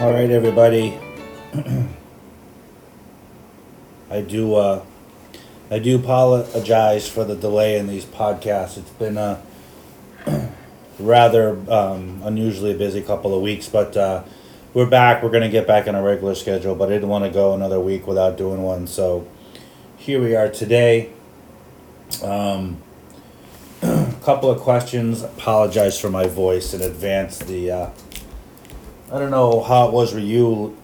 All 0.00 0.12
right, 0.14 0.30
everybody. 0.30 0.98
I 4.10 4.22
do. 4.22 4.54
Uh, 4.54 4.82
I 5.70 5.78
do 5.78 5.96
apologize 5.96 7.06
for 7.06 7.22
the 7.22 7.36
delay 7.36 7.76
in 7.78 7.86
these 7.86 8.06
podcasts. 8.06 8.78
It's 8.78 8.88
been 8.92 9.18
a 9.18 9.42
rather 10.98 11.50
um, 11.70 12.22
unusually 12.24 12.72
busy 12.72 13.02
couple 13.02 13.34
of 13.34 13.42
weeks, 13.42 13.68
but 13.68 13.94
uh, 13.94 14.24
we're 14.72 14.88
back. 14.88 15.22
We're 15.22 15.28
going 15.28 15.42
to 15.42 15.50
get 15.50 15.66
back 15.66 15.86
on 15.86 15.94
a 15.94 16.02
regular 16.02 16.34
schedule, 16.34 16.74
but 16.74 16.88
I 16.88 16.92
didn't 16.92 17.10
want 17.10 17.26
to 17.26 17.30
go 17.30 17.52
another 17.52 17.78
week 17.78 18.06
without 18.06 18.38
doing 18.38 18.62
one. 18.62 18.86
So 18.86 19.28
here 19.98 20.18
we 20.18 20.34
are 20.34 20.48
today. 20.48 21.10
Um, 22.24 22.78
a 23.82 24.14
couple 24.22 24.50
of 24.50 24.62
questions. 24.62 25.20
Apologize 25.20 26.00
for 26.00 26.08
my 26.08 26.26
voice 26.26 26.72
in 26.72 26.80
advance. 26.80 27.38
The 27.38 27.70
uh, 27.70 27.90
I 29.12 29.18
don't 29.18 29.32
know 29.32 29.60
how 29.60 29.88
it 29.88 29.92
was 29.92 30.12
where 30.12 30.22
you 30.22 30.76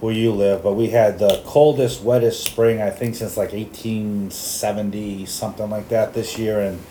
where 0.00 0.14
you 0.14 0.32
live, 0.32 0.62
but 0.62 0.74
we 0.74 0.88
had 0.90 1.18
the 1.18 1.42
coldest, 1.44 2.02
wettest 2.02 2.44
spring 2.44 2.80
I 2.80 2.88
think 2.88 3.14
since 3.16 3.36
like 3.36 3.52
eighteen 3.52 4.30
seventy 4.30 5.26
something 5.26 5.68
like 5.68 5.90
that 5.90 6.14
this 6.14 6.38
year, 6.38 6.58
and 6.60 6.82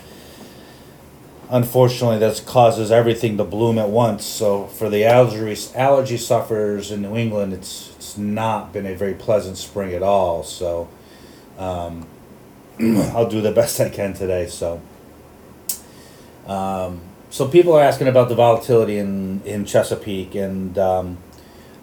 unfortunately 1.49 2.19
that 2.19 2.43
causes 2.45 2.91
everything 2.91 3.37
to 3.37 3.43
bloom 3.43 3.79
at 3.79 3.89
once. 3.89 4.25
So 4.25 4.67
for 4.67 4.89
the 4.89 5.05
allergy 5.05 5.59
allergy 5.75 6.17
sufferers 6.17 6.91
in 6.91 7.01
New 7.01 7.15
England, 7.15 7.53
it's 7.53 7.91
it's 7.95 8.15
not 8.15 8.71
been 8.71 8.85
a 8.85 8.93
very 8.93 9.15
pleasant 9.15 9.57
spring 9.57 9.91
at 9.93 10.03
all. 10.03 10.43
So 10.43 10.87
um, 11.57 12.05
I'll 12.79 13.29
do 13.29 13.41
the 13.41 13.51
best 13.51 13.79
I 13.81 13.89
can 13.89 14.13
today. 14.13 14.47
So. 14.47 14.81
Um, 16.45 17.01
so 17.35 17.45
people 17.45 17.73
are 17.73 17.83
asking 17.83 18.07
about 18.07 18.29
the 18.29 18.35
volatility 18.35 18.97
in, 18.97 19.41
in 19.43 19.65
Chesapeake, 19.65 20.35
and 20.35 20.77
um, 20.77 21.17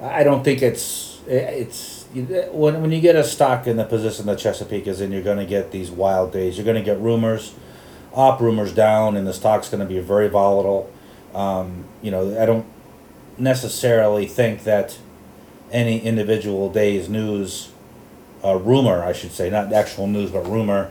I 0.01 0.25
don't 0.25 0.43
think 0.43 0.63
it's 0.63 1.21
it's 1.27 2.07
when 2.53 2.81
when 2.81 2.91
you 2.91 3.03
get 3.03 3.17
a 3.17 3.23
stock 3.23 3.67
in 3.67 3.77
the 3.77 3.85
position 3.85 4.25
that 4.27 4.39
Chesapeake 4.39 4.87
is 4.87 5.03
in, 5.03 5.13
you're 5.13 5.21
going 5.21 5.37
to 5.37 5.45
get 5.45 5.71
these 5.71 5.91
wild 5.91 6.33
days. 6.33 6.57
You're 6.57 6.65
going 6.65 6.83
to 6.83 6.83
get 6.83 6.99
rumors, 6.99 7.55
up, 8.15 8.41
rumors 8.41 8.73
down, 8.73 9.15
and 9.15 9.27
the 9.27 9.35
stock's 9.35 9.69
going 9.69 9.87
to 9.87 9.87
be 9.87 10.01
very 10.01 10.27
volatile. 10.27 10.91
Um, 11.35 11.85
you 12.01 12.11
know, 12.11 12.41
I 12.41 12.47
don't 12.47 12.65
necessarily 13.37 14.25
think 14.25 14.65
that 14.65 14.97
any 15.71 16.01
individual 16.01 16.73
day's 16.73 17.11
news, 17.11 17.73
uh, 18.43 18.57
rumor, 18.57 19.05
I 19.05 19.13
should 19.13 19.33
say, 19.33 19.51
not 19.51 19.71
actual 19.71 20.07
news, 20.07 20.31
but 20.31 20.47
rumor 20.49 20.91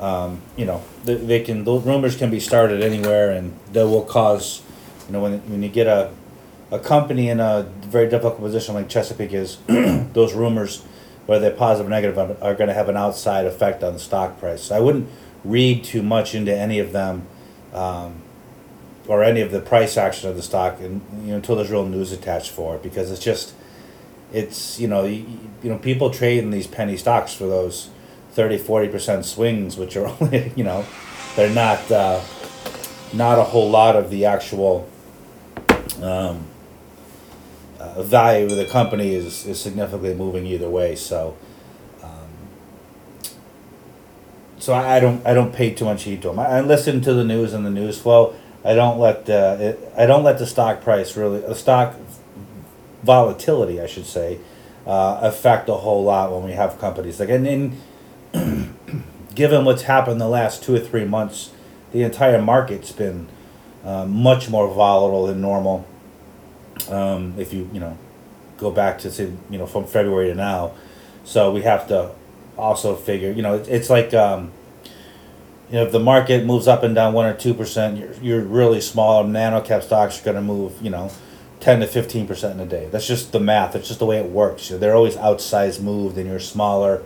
um, 0.00 0.40
you 0.56 0.64
know, 0.64 0.82
they, 1.04 1.14
they 1.14 1.40
can, 1.40 1.64
those 1.64 1.84
rumors 1.84 2.16
can 2.16 2.30
be 2.30 2.40
started 2.40 2.82
anywhere 2.82 3.30
and 3.30 3.58
they 3.72 3.84
will 3.84 4.04
cause, 4.04 4.62
you 5.06 5.12
know, 5.12 5.20
when, 5.20 5.38
when 5.50 5.62
you 5.62 5.68
get 5.68 5.86
a, 5.86 6.12
a 6.70 6.78
company 6.78 7.28
in 7.28 7.40
a 7.40 7.62
very 7.82 8.08
difficult 8.08 8.38
position 8.38 8.74
like 8.74 8.88
Chesapeake 8.88 9.32
is, 9.32 9.58
those 9.66 10.34
rumors, 10.34 10.82
whether 11.26 11.48
they're 11.48 11.56
positive 11.56 11.86
or 11.86 11.90
negative, 11.90 12.18
are, 12.18 12.36
are 12.42 12.54
going 12.54 12.68
to 12.68 12.74
have 12.74 12.88
an 12.88 12.96
outside 12.96 13.46
effect 13.46 13.82
on 13.82 13.94
the 13.94 13.98
stock 13.98 14.38
price. 14.38 14.64
So 14.64 14.76
I 14.76 14.80
wouldn't 14.80 15.08
read 15.44 15.84
too 15.84 16.02
much 16.02 16.34
into 16.34 16.54
any 16.54 16.78
of 16.78 16.92
them, 16.92 17.26
um, 17.72 18.22
or 19.06 19.22
any 19.22 19.40
of 19.40 19.52
the 19.52 19.60
price 19.60 19.96
action 19.96 20.28
of 20.28 20.36
the 20.36 20.42
stock, 20.42 20.80
and 20.80 21.00
you 21.22 21.28
know, 21.28 21.36
until 21.36 21.56
there's 21.56 21.70
real 21.70 21.86
news 21.86 22.10
attached 22.10 22.50
for 22.50 22.74
it, 22.74 22.82
because 22.82 23.10
it's 23.10 23.22
just, 23.22 23.54
it's 24.32 24.80
you 24.80 24.88
know, 24.88 25.04
you, 25.04 25.24
you 25.62 25.70
know, 25.70 25.78
people 25.78 26.10
trade 26.10 26.38
in 26.42 26.50
these 26.50 26.66
penny 26.66 26.96
stocks 26.96 27.32
for 27.32 27.46
those 27.46 27.90
30 28.36 28.58
40% 28.58 29.24
swings 29.24 29.78
which 29.78 29.96
are 29.96 30.06
only 30.20 30.52
you 30.54 30.62
know 30.62 30.84
they're 31.36 31.48
not 31.48 31.90
uh, 31.90 32.20
not 33.14 33.38
a 33.38 33.42
whole 33.44 33.70
lot 33.70 33.96
of 33.96 34.10
the 34.10 34.26
actual 34.26 34.86
um, 36.02 36.44
uh, 37.80 38.02
value 38.02 38.44
of 38.44 38.56
the 38.56 38.66
company 38.66 39.14
is, 39.14 39.46
is 39.46 39.58
significantly 39.58 40.14
moving 40.14 40.44
either 40.44 40.68
way 40.68 40.94
so 40.94 41.34
um, 42.02 42.28
so 44.58 44.74
I, 44.74 44.96
I 44.96 45.00
don't 45.00 45.26
I 45.26 45.32
don't 45.32 45.54
pay 45.54 45.72
too 45.72 45.86
much 45.86 46.02
heed 46.02 46.20
to 46.22 46.28
them 46.28 46.38
I, 46.38 46.58
I 46.58 46.60
listen 46.60 47.00
to 47.00 47.14
the 47.14 47.24
news 47.24 47.54
and 47.54 47.64
the 47.64 47.70
news 47.70 47.98
flow. 47.98 48.34
I 48.62 48.74
don't 48.74 48.98
let 48.98 49.28
it, 49.28 49.92
I 49.96 50.06
don't 50.06 50.24
let 50.24 50.38
the 50.38 50.46
stock 50.46 50.82
price 50.82 51.16
really 51.16 51.40
the 51.40 51.54
stock 51.54 51.94
volatility 53.02 53.80
I 53.80 53.86
should 53.86 54.06
say 54.06 54.40
uh, 54.86 55.20
affect 55.22 55.68
a 55.68 55.74
whole 55.74 56.04
lot 56.04 56.32
when 56.32 56.44
we 56.44 56.52
have 56.52 56.78
companies. 56.78 57.18
Like 57.18 57.30
and, 57.30 57.46
and 57.46 57.80
given 59.36 59.64
what's 59.64 59.82
happened 59.82 60.20
the 60.20 60.28
last 60.28 60.64
two 60.64 60.74
or 60.74 60.80
three 60.80 61.04
months, 61.04 61.52
the 61.92 62.02
entire 62.02 62.42
market's 62.42 62.90
been 62.90 63.28
uh, 63.84 64.04
much 64.06 64.48
more 64.48 64.66
volatile 64.66 65.26
than 65.26 65.40
normal. 65.40 65.86
Um, 66.90 67.34
if 67.38 67.52
you 67.52 67.70
you 67.72 67.78
know 67.78 67.96
go 68.58 68.70
back 68.70 68.98
to 69.00 69.10
say 69.10 69.30
you 69.50 69.58
know 69.58 69.66
from 69.66 69.86
February 69.86 70.28
to 70.28 70.34
now, 70.34 70.72
so 71.24 71.52
we 71.52 71.62
have 71.62 71.86
to 71.88 72.10
also 72.58 72.96
figure 72.96 73.30
you 73.30 73.42
know 73.42 73.54
it's, 73.54 73.68
it's 73.68 73.90
like 73.90 74.12
um, 74.12 74.50
you 75.70 75.74
know 75.76 75.84
if 75.84 75.92
the 75.92 76.00
market 76.00 76.44
moves 76.44 76.66
up 76.66 76.82
and 76.82 76.94
down 76.94 77.12
one 77.12 77.26
or 77.26 77.34
two 77.34 77.54
percent, 77.54 77.98
you're 77.98 78.12
you're 78.14 78.40
really 78.42 78.80
small. 78.80 79.22
Nano 79.22 79.60
cap 79.60 79.82
stocks 79.82 80.20
are 80.20 80.24
going 80.24 80.36
to 80.36 80.42
move 80.42 80.82
you 80.82 80.90
know. 80.90 81.10
10 81.58 81.80
to 81.80 81.86
15% 81.86 82.50
in 82.52 82.60
a 82.60 82.66
day. 82.66 82.86
That's 82.92 83.06
just 83.06 83.32
the 83.32 83.40
math. 83.40 83.74
It's 83.74 83.88
just 83.88 83.98
the 83.98 84.04
way 84.04 84.18
it 84.18 84.30
works. 84.30 84.70
You 84.70 84.76
They're 84.76 84.94
always 84.94 85.16
outsized 85.16 85.80
moved 85.80 86.14
than 86.14 86.26
your 86.26 86.38
smaller 86.38 87.02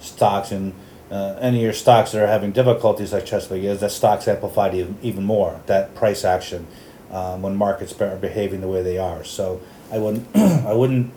stocks 0.00 0.50
and 0.50 0.72
uh, 1.10 1.36
any 1.40 1.58
of 1.58 1.62
your 1.64 1.72
stocks 1.72 2.12
that 2.12 2.22
are 2.22 2.26
having 2.26 2.52
difficulties 2.52 3.12
like 3.12 3.26
Chesapeake 3.26 3.64
is 3.64 3.80
that 3.80 3.90
stocks 3.90 4.28
amplified 4.28 4.74
even, 4.74 4.96
even 5.02 5.24
more 5.24 5.60
that 5.66 5.94
price 5.94 6.24
action 6.24 6.66
um, 7.10 7.42
when 7.42 7.56
markets 7.56 7.98
are 8.00 8.16
behaving 8.16 8.60
the 8.60 8.68
way 8.68 8.82
they 8.82 8.98
are. 8.98 9.24
So 9.24 9.60
I 9.92 9.98
wouldn't 9.98 10.28
I 10.36 10.72
wouldn't 10.72 11.12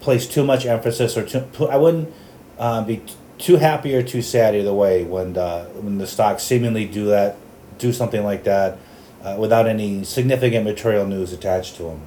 place 0.00 0.26
too 0.26 0.44
much 0.44 0.64
emphasis 0.64 1.16
or 1.16 1.26
too, 1.26 1.44
I 1.68 1.76
wouldn't 1.76 2.12
uh, 2.58 2.82
be 2.84 3.02
too 3.38 3.56
happy 3.56 3.94
or 3.96 4.02
too 4.02 4.22
sad 4.22 4.54
either 4.54 4.72
way 4.72 5.02
when 5.02 5.36
uh, 5.36 5.64
when 5.66 5.98
the 5.98 6.06
stocks 6.06 6.42
seemingly 6.42 6.86
do 6.86 7.06
that 7.06 7.36
do 7.78 7.92
something 7.92 8.22
like 8.22 8.44
that 8.44 8.78
uh, 9.22 9.36
without 9.38 9.66
any 9.66 10.04
significant 10.04 10.64
material 10.64 11.06
news 11.06 11.32
attached 11.32 11.76
to 11.76 11.82
them. 11.82 12.00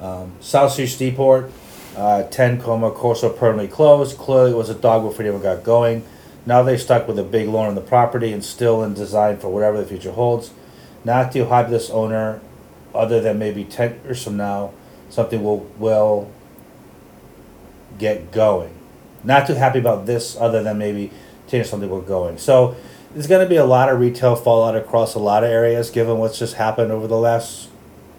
Um, 0.00 0.32
South 0.40 0.72
Street 0.72 0.86
Seaport 0.86 1.50
uh, 1.98 2.22
10 2.22 2.60
Como 2.60 2.92
Corso 2.92 3.28
permanently 3.28 3.66
closed. 3.66 4.16
Clearly, 4.16 4.52
it 4.52 4.56
was 4.56 4.70
a 4.70 4.74
dog 4.74 5.02
before 5.02 5.24
it 5.24 5.28
even 5.28 5.42
got 5.42 5.64
going. 5.64 6.04
Now 6.46 6.62
they 6.62 6.78
stuck 6.78 7.08
with 7.08 7.18
a 7.18 7.24
big 7.24 7.48
loan 7.48 7.66
on 7.66 7.74
the 7.74 7.80
property 7.80 8.32
and 8.32 8.44
still 8.44 8.84
in 8.84 8.94
design 8.94 9.38
for 9.38 9.48
whatever 9.48 9.78
the 9.78 9.84
future 9.84 10.12
holds. 10.12 10.52
Not 11.04 11.32
too 11.32 11.44
happy 11.44 11.70
this 11.70 11.90
owner, 11.90 12.40
other 12.94 13.20
than 13.20 13.38
maybe 13.38 13.64
10 13.64 14.00
years 14.04 14.22
from 14.22 14.36
now, 14.36 14.72
something 15.10 15.42
will, 15.42 15.58
will 15.76 16.30
get 17.98 18.30
going. 18.30 18.74
Not 19.24 19.48
too 19.48 19.54
happy 19.54 19.80
about 19.80 20.06
this, 20.06 20.36
other 20.36 20.62
than 20.62 20.78
maybe 20.78 21.10
10 21.48 21.58
years 21.58 21.70
something 21.70 21.90
will 21.90 22.00
going. 22.00 22.38
So 22.38 22.76
there's 23.12 23.26
going 23.26 23.44
to 23.44 23.48
be 23.48 23.56
a 23.56 23.64
lot 23.64 23.88
of 23.88 23.98
retail 23.98 24.36
fallout 24.36 24.76
across 24.76 25.16
a 25.16 25.18
lot 25.18 25.42
of 25.42 25.50
areas, 25.50 25.90
given 25.90 26.18
what's 26.18 26.38
just 26.38 26.54
happened 26.54 26.92
over 26.92 27.08
the 27.08 27.18
last, 27.18 27.68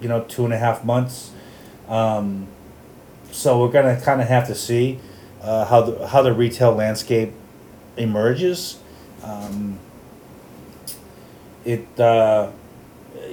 you 0.01 0.09
know, 0.09 0.25
two 0.25 0.43
and 0.43 0.53
a 0.53 0.57
half 0.57 0.83
months. 0.83 1.31
Um, 1.87 2.47
so 3.31 3.59
we're 3.59 3.71
gonna 3.71 3.99
kind 3.99 4.21
of 4.21 4.27
have 4.27 4.47
to 4.47 4.55
see 4.55 4.99
uh, 5.41 5.65
how 5.65 5.81
the 5.81 6.07
how 6.07 6.21
the 6.21 6.33
retail 6.33 6.73
landscape 6.73 7.33
emerges. 7.97 8.79
Um, 9.23 9.79
it 11.65 11.99
uh, 11.99 12.51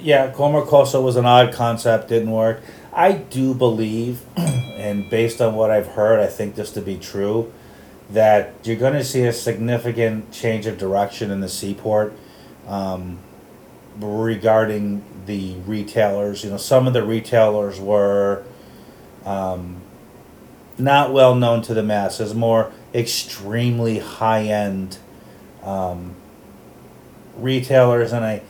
yeah, 0.01 0.31
Como 0.31 0.65
Corso 0.65 1.01
was 1.01 1.17
an 1.17 1.27
odd 1.27 1.53
concept, 1.53 2.09
didn't 2.09 2.31
work. 2.31 2.61
I 2.93 3.13
do 3.13 3.55
believe, 3.55 4.23
and 4.37 5.09
based 5.11 5.41
on 5.41 5.55
what 5.55 5.71
I've 5.71 5.89
heard, 5.89 6.21
I 6.21 6.27
think 6.27 6.55
this 6.55 6.71
to 6.73 6.81
be 6.81 6.97
true, 6.97 7.53
that 8.11 8.55
you're 8.65 8.77
going 8.77 8.95
to 8.95 9.05
see 9.05 9.25
a 9.25 9.33
significant 9.33 10.33
change 10.33 10.67
of 10.67 10.79
direction 10.79 11.31
in 11.31 11.41
the 11.41 11.49
seaport 11.49 12.15
um, 12.67 13.19
regarding 13.99 15.05
the 15.27 15.57
retailers. 15.67 16.45
You 16.45 16.51
know, 16.51 16.57
some 16.57 16.87
of 16.87 16.93
the 16.93 17.03
retailers 17.03 17.81
were 17.81 18.45
um, 19.25 19.83
not 20.79 21.13
well 21.13 21.35
known 21.35 21.63
to 21.63 21.75
the 21.75 21.83
masses, 21.83 22.35
more 22.35 22.73
extremely 22.95 23.99
high 23.99 24.45
end 24.45 24.99
um, 25.63 26.15
retailers, 27.37 28.13
and 28.13 28.25
I 28.25 28.43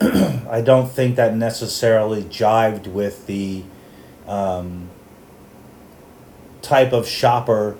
I 0.50 0.60
don't 0.60 0.90
think 0.90 1.16
that 1.16 1.34
necessarily 1.34 2.22
jived 2.22 2.86
with 2.86 3.26
the 3.26 3.62
um, 4.26 4.90
type 6.60 6.92
of 6.92 7.06
shopper 7.06 7.76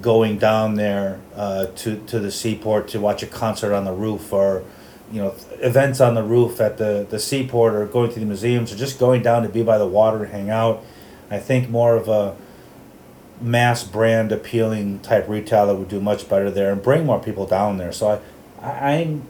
going 0.00 0.38
down 0.38 0.74
there 0.74 1.20
uh, 1.34 1.66
to 1.66 1.98
to 2.06 2.18
the 2.18 2.30
seaport 2.30 2.88
to 2.88 3.00
watch 3.00 3.22
a 3.22 3.26
concert 3.26 3.74
on 3.74 3.84
the 3.84 3.92
roof 3.92 4.32
or 4.32 4.64
you 5.10 5.20
know 5.20 5.34
events 5.60 6.00
on 6.00 6.14
the 6.14 6.22
roof 6.22 6.60
at 6.60 6.78
the 6.78 7.06
the 7.08 7.18
seaport 7.18 7.74
or 7.74 7.86
going 7.86 8.12
to 8.12 8.20
the 8.20 8.26
museums 8.26 8.72
or 8.72 8.76
just 8.76 8.98
going 8.98 9.22
down 9.22 9.42
to 9.42 9.48
be 9.48 9.62
by 9.62 9.78
the 9.78 9.86
water 9.86 10.24
and 10.24 10.32
hang 10.32 10.50
out. 10.50 10.82
I 11.30 11.38
think 11.38 11.68
more 11.68 11.96
of 11.96 12.08
a 12.08 12.36
mass 13.40 13.84
brand 13.84 14.32
appealing 14.32 15.00
type 15.00 15.28
retailer 15.28 15.74
would 15.74 15.88
do 15.88 16.00
much 16.00 16.28
better 16.28 16.50
there 16.50 16.72
and 16.72 16.82
bring 16.82 17.04
more 17.06 17.20
people 17.20 17.46
down 17.46 17.76
there. 17.76 17.92
So 17.92 18.20
I, 18.62 18.68
I'm 18.70 19.22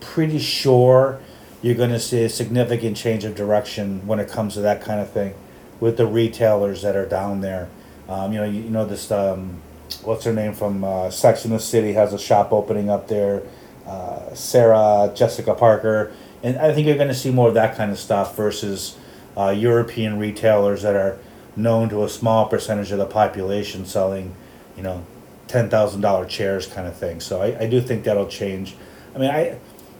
pretty 0.00 0.38
sure 0.38 1.20
you're 1.62 1.74
going 1.76 1.90
to 1.90 2.00
see 2.00 2.24
a 2.24 2.28
significant 2.28 2.96
change 2.96 3.24
of 3.24 3.34
direction 3.34 4.06
when 4.06 4.18
it 4.18 4.28
comes 4.28 4.54
to 4.54 4.60
that 4.60 4.80
kind 4.82 5.00
of 5.00 5.10
thing. 5.10 5.34
with 5.82 5.96
the 5.96 6.06
retailers 6.06 6.82
that 6.82 6.94
are 6.94 7.04
down 7.04 7.40
there. 7.40 7.68
Um, 8.08 8.32
you 8.32 8.38
know, 8.38 8.46
you, 8.46 8.62
you 8.62 8.70
know 8.70 8.86
this. 8.86 9.10
Um, 9.10 9.60
what's 10.04 10.24
her 10.24 10.32
name 10.32 10.52
from 10.52 10.84
uh, 10.84 11.10
Sex 11.10 11.44
in 11.44 11.50
the 11.50 11.58
City 11.58 11.92
has 11.94 12.12
a 12.12 12.18
shop 12.18 12.52
opening 12.52 12.88
up 12.88 13.08
there. 13.08 13.42
Uh, 13.84 14.32
Sarah 14.32 15.12
Jessica 15.12 15.54
Parker, 15.54 16.12
and 16.40 16.56
I 16.56 16.72
think 16.72 16.86
you're 16.86 16.96
going 16.96 17.08
to 17.08 17.14
see 17.14 17.32
more 17.32 17.48
of 17.48 17.54
that 17.54 17.76
kind 17.76 17.90
of 17.90 17.98
stuff 17.98 18.36
versus 18.36 18.96
uh, 19.36 19.50
European 19.50 20.20
retailers 20.20 20.82
that 20.82 20.94
are 20.94 21.18
known 21.56 21.88
to 21.90 22.04
a 22.04 22.08
small 22.08 22.46
percentage 22.46 22.90
of 22.92 22.98
the 22.98 23.06
population 23.06 23.84
selling, 23.86 24.34
you 24.76 24.82
know, 24.82 25.04
ten 25.48 25.68
thousand 25.68 26.00
dollar 26.00 26.26
chairs 26.26 26.66
kind 26.66 26.86
of 26.86 26.96
thing. 26.96 27.20
So 27.20 27.42
I, 27.42 27.60
I 27.60 27.66
do 27.68 27.80
think 27.80 28.04
that'll 28.04 28.28
change. 28.28 28.76
I 29.14 29.18
mean, 29.18 29.30
I 29.30 29.58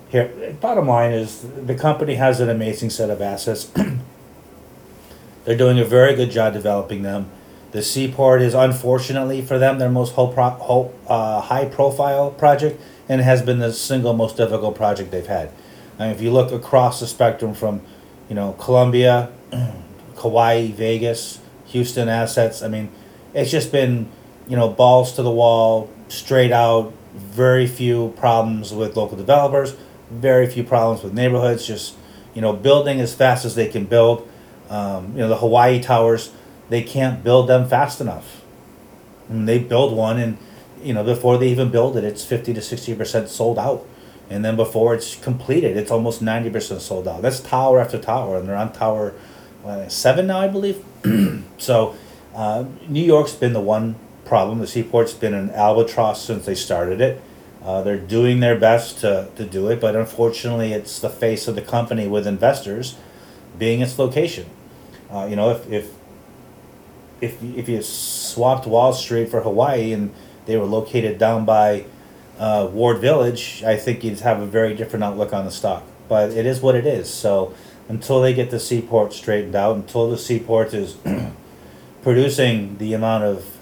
here 0.09 0.57
bottom 0.61 0.87
line 0.87 1.13
is 1.13 1.47
the 1.67 1.75
company 1.75 2.15
has 2.15 2.41
an 2.41 2.49
amazing 2.49 2.91
set 2.91 3.11
of 3.11 3.21
assets. 3.21 3.71
They're 5.45 5.57
doing 5.57 5.79
a 5.79 5.85
very 5.85 6.15
good 6.15 6.31
job 6.31 6.53
developing 6.53 7.03
them. 7.03 7.31
The 7.73 7.83
Seaport 7.83 8.43
is 8.43 8.55
unfortunately 8.55 9.41
for 9.43 9.59
them 9.59 9.79
their 9.79 9.91
most 9.91 10.13
whole 10.13 10.33
pro, 10.33 10.51
whole, 10.51 10.95
uh, 11.09 11.41
high 11.41 11.65
profile 11.65 12.31
project 12.31 12.81
and 13.09 13.21
has 13.23 13.43
been 13.43 13.59
the 13.59 13.73
single 13.73 14.13
most 14.13 14.37
difficult 14.37 14.77
project 14.77 15.11
they've 15.11 15.27
had. 15.27 15.51
Mean, 15.99 16.11
if 16.11 16.21
you 16.21 16.31
look 16.31 16.53
across 16.53 17.01
the 17.01 17.07
spectrum 17.07 17.55
from, 17.55 17.81
you 18.29 18.35
know, 18.35 18.53
Columbia, 18.55 19.31
Kauai, 20.17 20.69
Vegas, 20.69 21.39
Houston 21.73 22.09
assets, 22.09 22.63
I 22.63 22.69
mean, 22.69 22.91
it's 23.35 23.51
just 23.51 23.73
been, 23.73 24.09
you 24.49 24.57
know, 24.57 24.69
balls 24.69 25.15
to 25.15 25.23
the 25.23 25.31
wall, 25.31 25.91
straight 26.09 26.53
out, 26.53 26.93
very 27.15 27.67
few 27.67 28.15
problems 28.17 28.73
with 28.73 28.97
local 28.97 29.17
developers, 29.17 29.75
very 30.11 30.47
few 30.47 30.65
problems 30.65 31.03
with 31.03 31.13
neighborhoods, 31.13 31.67
just, 31.67 31.97
you 32.35 32.41
know, 32.41 32.53
building 32.53 33.01
as 33.01 33.15
fast 33.15 33.45
as 33.45 33.55
they 33.55 33.69
can 33.69 33.85
build. 33.85 34.29
Um, 34.71 35.13
you 35.13 35.19
know, 35.19 35.29
the 35.29 35.39
Hawaii 35.39 35.81
towers, 35.81 36.33
they 36.69 36.83
can't 36.83 37.23
build 37.23 37.49
them 37.49 37.69
fast 37.69 38.01
enough. 38.01 38.43
And 39.29 39.49
they 39.49 39.59
build 39.59 39.97
one 39.97 40.19
and 40.19 40.39
you 40.83 40.93
know, 40.93 41.05
before 41.05 41.39
they 41.39 41.49
even 41.49 41.71
build 41.71 41.97
it, 41.97 42.05
it's 42.05 42.25
fifty 42.25 42.53
to 42.55 42.61
sixty 42.61 42.95
percent 42.95 43.29
sold 43.29 43.59
out. 43.59 43.87
And 44.29 44.45
then 44.45 44.57
before 44.57 44.95
it's 44.95 45.15
completed, 45.17 45.77
it's 45.77 45.91
almost 45.91 46.23
ninety 46.23 46.51
percent 46.51 46.81
sold 46.81 47.07
out. 47.07 47.23
That's 47.23 47.41
tower 47.41 47.81
after 47.81 47.99
tower, 47.99 48.37
and 48.37 48.49
they're 48.49 48.57
on 48.57 48.73
tower 48.73 49.15
seven 49.89 50.27
now, 50.27 50.41
I 50.41 50.49
believe. 50.49 50.85
so, 51.59 51.97
uh, 52.35 52.65
New 52.89 53.05
York's 53.05 53.35
been 53.35 53.53
the 53.53 53.61
one 53.61 53.97
problem. 54.25 54.59
The 54.61 54.67
seaport's 54.67 55.15
been 55.15 55.35
an 55.35 55.51
albatross 55.51 56.23
since 56.25 56.47
they 56.47 56.55
started 56.55 57.01
it. 57.01 57.21
Uh, 57.63 57.83
they're 57.83 57.99
doing 57.99 58.41
their 58.41 58.59
best 58.59 58.99
to, 59.01 59.29
to 59.37 59.45
do 59.45 59.69
it, 59.69 59.81
but 59.81 59.95
unfortunately, 59.95 60.73
it's 60.73 60.99
the 60.99 61.11
face 61.11 61.47
of 61.47 61.55
the 61.55 61.63
company 61.63 62.09
with 62.09 62.27
investors 62.27 62.97
being 63.59 63.81
its 63.81 63.99
location. 63.99 64.47
Uh, 65.11 65.27
you 65.29 65.37
know, 65.37 65.51
if, 65.51 65.71
if 65.71 65.93
if 67.21 67.43
if 67.43 67.69
you 67.69 67.81
swapped 67.83 68.67
Wall 68.67 68.93
Street 68.93 69.31
for 69.31 69.43
Hawaii 69.43 69.93
and 69.93 70.13
they 70.47 70.57
were 70.57 70.65
located 70.65 71.19
down 71.19 71.45
by 71.45 71.85
uh, 72.39 72.69
Ward 72.73 72.99
Village, 73.01 73.63
I 73.65 73.77
think 73.77 74.03
you'd 74.03 74.19
have 74.21 74.41
a 74.41 74.47
very 74.47 74.75
different 74.75 75.05
outlook 75.05 75.33
on 75.33 75.45
the 75.45 75.51
stock. 75.53 75.85
But 76.09 76.31
it 76.31 76.47
is 76.47 76.61
what 76.61 76.75
it 76.75 76.85
is. 76.85 77.13
So 77.13 77.55
until 77.89 78.21
they 78.21 78.33
get 78.35 78.51
the 78.51 78.61
seaport 78.61 79.13
straightened 79.13 79.55
out, 79.55 79.77
until 79.77 80.11
the 80.11 80.19
seaport 80.19 80.75
is 80.75 80.97
producing 82.03 82.79
the 82.79 82.95
amount 82.95 83.25
of 83.25 83.57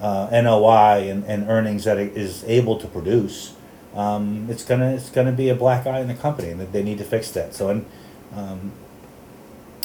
uh, 0.00 0.28
NOI 0.30 1.08
and, 1.08 1.24
and 1.24 1.48
earnings 1.48 1.84
that 1.84 1.98
it 1.98 2.16
is 2.16 2.44
able 2.44 2.78
to 2.78 2.86
produce, 2.86 3.54
um, 3.94 4.46
it's 4.50 4.64
gonna 4.64 4.94
it's 4.94 5.10
gonna 5.10 5.32
be 5.32 5.48
a 5.48 5.54
black 5.54 5.86
eye 5.86 6.00
in 6.00 6.08
the 6.08 6.14
company, 6.14 6.50
and 6.50 6.60
they 6.72 6.82
need 6.82 6.98
to 6.98 7.04
fix 7.04 7.30
that. 7.32 7.54
So 7.54 7.68
and 7.68 7.86
um, 8.34 8.72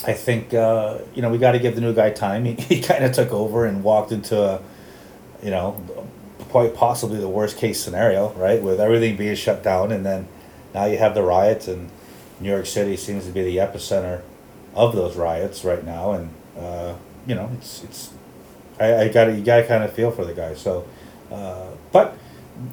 I 0.06 0.14
think 0.14 0.54
uh, 0.54 1.00
you 1.14 1.22
know 1.22 1.30
we 1.30 1.38
got 1.38 1.52
to 1.54 1.60
give 1.60 1.76
the 1.76 1.82
new 1.82 1.94
guy 1.94 2.12
time. 2.12 2.46
He, 2.46 2.54
he 2.54 2.82
kind 2.82 3.04
of 3.04 3.12
took 3.12 3.32
over 3.32 3.66
and 3.66 3.84
walked 3.84 4.12
into 4.12 4.42
a 4.42 4.62
you 5.44 5.52
know 5.52 5.84
quite 6.50 6.74
possibly 6.74 7.20
the 7.20 7.28
worst 7.30 7.58
case 7.58 7.80
scenario, 7.80 8.32
right? 8.34 8.62
With 8.62 8.80
everything 8.80 9.18
being 9.18 9.36
shut 9.36 9.64
down, 9.64 9.92
and 9.92 10.06
then 10.06 10.28
now 10.74 10.86
you 10.86 10.98
have 10.98 11.14
the 11.14 11.24
riots, 11.24 11.68
and 11.68 11.90
New 12.40 12.50
York 12.50 12.66
City 12.66 12.96
seems 12.98 13.26
to 13.26 13.32
be 13.32 13.44
the 13.44 13.58
epicenter 13.58 14.22
of 14.76 14.96
those 14.96 15.16
riots 15.16 15.64
right 15.64 15.84
now, 15.84 16.12
and 16.12 16.30
uh, 16.58 16.96
you 17.26 17.36
know, 17.36 17.50
it's 17.58 17.84
it's 17.84 18.14
I, 18.80 19.04
I 19.04 19.08
got 19.10 19.28
you 19.36 19.44
got 19.44 19.58
to 19.58 19.68
kind 19.68 19.84
of 19.84 19.94
feel 19.94 20.12
for 20.12 20.26
the 20.26 20.34
guy. 20.34 20.54
So, 20.54 20.88
uh, 21.32 21.72
but 21.92 22.14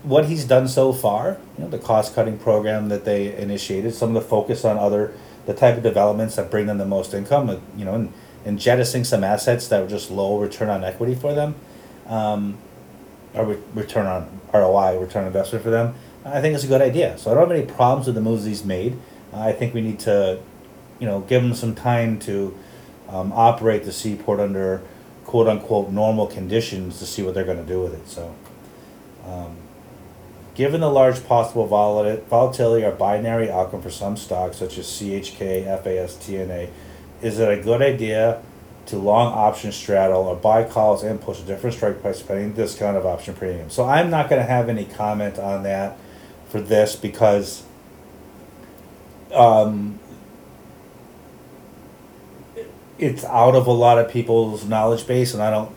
what 0.03 0.27
he's 0.27 0.45
done 0.45 0.69
so 0.69 0.93
far, 0.93 1.39
you 1.57 1.65
know, 1.65 1.71
the 1.71 1.79
cost 1.79 2.15
cutting 2.15 2.39
program 2.39 2.89
that 2.89 3.05
they 3.05 3.37
initiated, 3.37 3.95
some 3.95 4.15
of 4.15 4.23
the 4.23 4.29
focus 4.29 4.65
on 4.65 4.79
other 4.79 5.15
the 5.47 5.55
type 5.55 5.77
of 5.77 5.83
developments 5.83 6.37
that 6.37 6.51
bring 6.51 6.67
them 6.67 6.79
the 6.79 6.87
most 6.87 7.13
income, 7.13 7.51
uh, 7.51 7.59
you 7.77 7.85
know, 7.85 7.95
and, 7.95 8.13
and 8.47 8.59
jettisoning 8.59 9.05
some 9.05 9.23
assets 9.23 9.69
that 9.69 9.83
were 9.83 9.89
just 9.89 10.11
low 10.11 10.39
return 10.39 10.71
on 10.71 10.83
equity 10.83 11.15
for 11.15 11.35
them. 11.35 11.55
Um, 12.07 12.59
a 13.35 13.45
re- 13.45 13.59
return 13.75 14.07
on 14.07 14.41
ROI, 14.53 14.99
return 14.99 15.23
on 15.23 15.27
investment 15.27 15.63
for 15.65 15.71
them, 15.71 15.95
I 16.25 16.41
think 16.41 16.55
it's 16.55 16.65
a 16.65 16.69
good 16.69 16.81
idea. 16.81 17.19
So 17.19 17.31
I 17.31 17.35
don't 17.35 17.49
have 17.49 17.59
any 17.59 17.67
problems 17.67 18.07
with 18.07 18.15
the 18.15 18.23
moves 18.23 18.45
he's 18.45 18.65
made. 18.65 18.97
I 19.35 19.53
think 19.53 19.75
we 19.75 19.81
need 19.81 19.99
to, 20.01 20.41
you 20.99 21.07
know, 21.07 21.21
give 21.21 21.43
them 21.43 21.55
some 21.55 21.75
time 21.75 22.19
to 22.21 22.57
um, 23.09 23.33
operate 23.33 23.85
the 23.85 23.93
seaport 23.93 24.41
under 24.41 24.83
quote 25.25 25.49
unquote 25.49 25.91
normal 25.91 26.27
conditions 26.27 26.99
to 26.99 27.07
see 27.07 27.23
what 27.23 27.35
they're 27.35 27.45
going 27.45 27.65
to 27.65 27.65
do 27.65 27.81
with 27.81 27.95
it. 27.95 28.09
So, 28.09 28.35
um, 29.27 29.57
given 30.55 30.81
the 30.81 30.91
large 30.91 31.25
possible 31.27 31.67
volatility 31.67 32.85
or 32.85 32.93
binary 32.93 33.51
outcome 33.51 33.83
for 33.83 33.91
some 33.91 34.17
stocks 34.17 34.59
such 34.59 34.79
as 34.79 34.87
CHK, 34.87 35.65
FAS, 35.83 36.17
TNA, 36.17 36.71
is 37.23 37.39
it 37.39 37.59
a 37.59 37.61
good 37.61 37.83
idea 37.83 38.43
to 38.87 38.99
long 38.99 39.33
option 39.33 39.73
straddle 39.73 40.23
or 40.23 40.37
buy 40.37 40.65
calls 40.65 41.03
and 41.03 41.21
push 41.21 41.41
a 41.41 41.43
different 41.43 41.75
strike 41.75 42.01
price 42.03 42.21
depending 42.21 42.53
discount 42.53 42.97
of 42.97 43.07
option 43.07 43.35
premium. 43.35 43.71
So 43.71 43.85
I'm 43.85 44.11
not 44.11 44.29
going 44.29 44.41
to 44.41 44.47
have 44.47 44.69
any 44.69 44.85
comment 44.85 45.39
on 45.39 45.63
that 45.63 45.99
for 46.49 46.61
this 46.61 46.95
because 46.95 47.65
um, 49.35 49.99
it's 52.99 53.25
out 53.25 53.55
of 53.55 53.67
a 53.67 53.73
lot 53.73 53.99
of 53.99 54.11
people's 54.11 54.65
knowledge 54.65 55.07
base, 55.07 55.35
and 55.35 55.43
I 55.43 55.51
don't, 55.51 55.75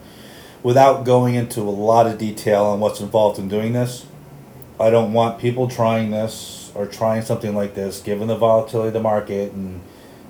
without 0.64 1.04
going 1.04 1.36
into 1.36 1.62
a 1.62 1.72
lot 1.72 2.08
of 2.08 2.18
detail 2.18 2.66
on 2.66 2.80
what's 2.80 3.00
involved 3.00 3.40
in 3.40 3.48
doing 3.50 3.74
this, 3.74 4.06
I 4.80 4.90
don't 4.90 5.14
want 5.14 5.40
people 5.40 5.68
trying 5.68 6.12
this 6.12 6.72
or 6.76 6.86
trying 6.86 7.24
something 7.24 7.56
like 7.56 7.74
this, 7.74 8.00
given 8.02 8.28
the 8.28 8.38
volatility 8.38 8.90
of 8.90 8.94
the 8.94 9.02
market 9.02 9.52
and 9.54 9.82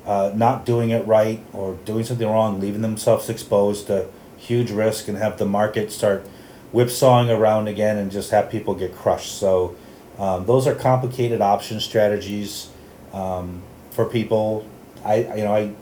uh, 0.05 0.31
not 0.34 0.65
doing 0.65 0.89
it 0.89 1.05
right 1.05 1.43
or 1.51 1.75
doing 1.84 2.05
something 2.05 2.27
wrong, 2.27 2.62
leaving 2.62 2.81
themselves 2.81 3.29
exposed 3.29 3.88
to 3.88 4.07
huge 4.38 4.72
risk 4.72 5.10
and 5.10 5.17
have 5.17 5.38
the 5.38 5.46
market 5.46 5.91
start 5.91 6.25
whipsawing 6.72 7.29
around 7.29 7.67
again 7.67 7.98
and 7.98 8.12
just 8.12 8.31
have 8.31 8.50
people 8.50 8.74
get 8.74 8.96
crushed. 8.96 9.38
So 9.38 9.75
um, 10.17 10.46
those 10.46 10.65
are 10.65 10.75
complicated 10.75 11.41
option 11.41 11.81
strategies 11.81 12.69
um, 13.17 13.62
for 13.91 14.05
people. 14.05 14.65
I 15.03 15.15
you 15.36 15.43
know 15.43 15.53
I, 15.53 15.74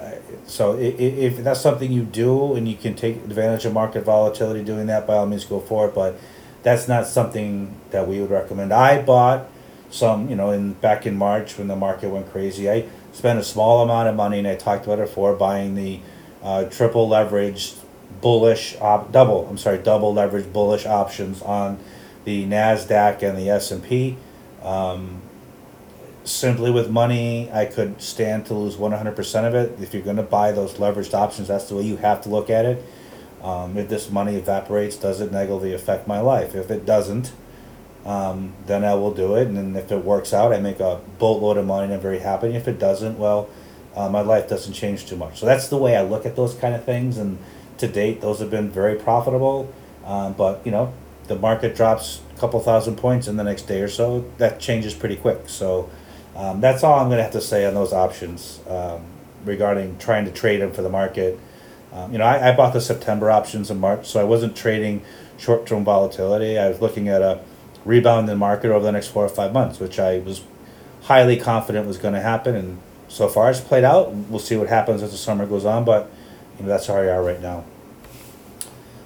I 0.00 0.18
so 0.46 0.76
if, 0.78 0.98
if 0.98 1.44
that's 1.44 1.60
something 1.60 1.90
you 1.92 2.02
do 2.02 2.54
and 2.54 2.68
you 2.68 2.76
can 2.76 2.94
take 2.94 3.16
advantage 3.16 3.64
of 3.64 3.72
market 3.72 4.04
volatility 4.04 4.64
doing 4.64 4.86
that, 4.86 5.06
by 5.06 5.14
all 5.14 5.26
means 5.26 5.44
go 5.44 5.60
for 5.60 5.88
it. 5.88 5.94
But 5.94 6.18
that's 6.62 6.88
not 6.88 7.06
something 7.06 7.74
that 7.90 8.06
we 8.06 8.20
would 8.20 8.30
recommend. 8.30 8.72
I 8.72 9.02
bought 9.02 9.46
some 9.90 10.28
you 10.28 10.36
know 10.36 10.50
in 10.50 10.74
back 10.74 11.06
in 11.06 11.16
March 11.16 11.58
when 11.58 11.68
the 11.68 11.76
market 11.76 12.10
went 12.10 12.30
crazy. 12.30 12.70
I 12.70 12.86
spent 13.12 13.38
a 13.38 13.44
small 13.44 13.82
amount 13.82 14.08
of 14.08 14.16
money, 14.16 14.38
and 14.38 14.48
I 14.48 14.56
talked 14.56 14.84
about 14.84 14.98
it 14.98 15.06
before, 15.06 15.34
buying 15.34 15.74
the 15.74 16.00
uh, 16.42 16.64
triple 16.64 17.08
leveraged 17.08 17.76
bullish 18.20 18.76
op- 18.80 19.12
double. 19.12 19.46
I'm 19.48 19.58
sorry, 19.58 19.78
double 19.78 20.14
leveraged 20.14 20.52
bullish 20.52 20.86
options 20.86 21.42
on 21.42 21.78
the 22.24 22.46
Nasdaq 22.46 23.22
and 23.22 23.36
the 23.38 23.50
S 23.50 23.70
and 23.70 23.82
P. 23.82 24.16
Um, 24.62 25.22
simply 26.24 26.70
with 26.70 26.90
money, 26.90 27.50
I 27.52 27.64
could 27.64 28.00
stand 28.00 28.46
to 28.46 28.54
lose 28.54 28.76
100% 28.76 29.46
of 29.46 29.54
it. 29.54 29.78
If 29.80 29.94
you're 29.94 30.02
going 30.02 30.16
to 30.16 30.22
buy 30.22 30.52
those 30.52 30.74
leveraged 30.74 31.14
options, 31.14 31.48
that's 31.48 31.68
the 31.68 31.76
way 31.76 31.82
you 31.82 31.96
have 31.96 32.22
to 32.22 32.28
look 32.28 32.50
at 32.50 32.64
it. 32.64 32.84
Um, 33.42 33.76
if 33.78 33.88
this 33.88 34.10
money 34.10 34.36
evaporates, 34.36 34.96
does 34.96 35.20
it 35.20 35.32
negatively 35.32 35.72
affect 35.72 36.06
my 36.06 36.20
life? 36.20 36.54
If 36.54 36.70
it 36.70 36.84
doesn't, 36.84 37.32
um, 38.04 38.52
then 38.66 38.84
I 38.84 38.94
will 38.94 39.14
do 39.14 39.34
it. 39.36 39.48
And 39.48 39.76
if 39.76 39.90
it 39.90 40.04
works 40.04 40.34
out, 40.34 40.52
I 40.52 40.60
make 40.60 40.80
a 40.80 41.00
boatload 41.18 41.56
of 41.56 41.66
money 41.66 41.84
and 41.84 41.94
I'm 41.94 42.00
very 42.00 42.18
happy. 42.18 42.48
And 42.48 42.56
if 42.56 42.68
it 42.68 42.78
doesn't, 42.78 43.18
well, 43.18 43.48
uh, 43.96 44.08
my 44.08 44.20
life 44.20 44.48
doesn't 44.48 44.74
change 44.74 45.06
too 45.06 45.16
much. 45.16 45.40
So 45.40 45.46
that's 45.46 45.68
the 45.68 45.78
way 45.78 45.96
I 45.96 46.02
look 46.02 46.26
at 46.26 46.36
those 46.36 46.54
kind 46.54 46.74
of 46.74 46.84
things. 46.84 47.16
And 47.16 47.38
to 47.78 47.88
date, 47.88 48.20
those 48.20 48.40
have 48.40 48.50
been 48.50 48.70
very 48.70 48.96
profitable. 48.96 49.72
Um, 50.04 50.34
but, 50.34 50.60
you 50.64 50.70
know, 50.70 50.92
the 51.28 51.36
market 51.36 51.74
drops 51.74 52.20
a 52.34 52.40
couple 52.40 52.60
thousand 52.60 52.96
points 52.96 53.26
in 53.26 53.36
the 53.36 53.44
next 53.44 53.62
day 53.62 53.80
or 53.80 53.88
so, 53.88 54.30
that 54.38 54.60
changes 54.60 54.94
pretty 54.94 55.16
quick. 55.16 55.48
So 55.48 55.88
um, 56.40 56.60
that's 56.62 56.82
all 56.82 56.98
I'm 56.98 57.08
going 57.08 57.18
to 57.18 57.22
have 57.22 57.32
to 57.32 57.40
say 57.42 57.66
on 57.66 57.74
those 57.74 57.92
options 57.92 58.60
um, 58.66 59.02
regarding 59.44 59.98
trying 59.98 60.24
to 60.24 60.30
trade 60.30 60.62
them 60.62 60.72
for 60.72 60.80
the 60.80 60.88
market. 60.88 61.38
Um, 61.92 62.12
you 62.12 62.18
know, 62.18 62.24
I, 62.24 62.50
I 62.50 62.56
bought 62.56 62.72
the 62.72 62.80
September 62.80 63.30
options 63.30 63.70
in 63.70 63.78
March, 63.78 64.06
so 64.06 64.20
I 64.20 64.24
wasn't 64.24 64.56
trading 64.56 65.02
short 65.36 65.66
term 65.66 65.84
volatility. 65.84 66.58
I 66.58 66.68
was 66.70 66.80
looking 66.80 67.08
at 67.08 67.20
a 67.20 67.40
rebound 67.84 68.20
in 68.20 68.26
the 68.26 68.36
market 68.36 68.70
over 68.70 68.82
the 68.82 68.92
next 68.92 69.08
four 69.08 69.22
or 69.22 69.28
five 69.28 69.52
months, 69.52 69.80
which 69.80 69.98
I 69.98 70.20
was 70.20 70.42
highly 71.02 71.36
confident 71.36 71.86
was 71.86 71.98
going 71.98 72.14
to 72.14 72.20
happen. 72.22 72.54
And 72.54 72.78
so 73.08 73.28
far, 73.28 73.50
it's 73.50 73.60
played 73.60 73.84
out. 73.84 74.10
We'll 74.12 74.38
see 74.38 74.56
what 74.56 74.68
happens 74.68 75.02
as 75.02 75.10
the 75.10 75.18
summer 75.18 75.44
goes 75.44 75.66
on. 75.66 75.84
But 75.84 76.10
You 76.58 76.64
know, 76.64 76.70
that's 76.70 76.86
how 76.86 77.00
we 77.00 77.08
are 77.08 77.22
right 77.22 77.40
now. 77.42 77.64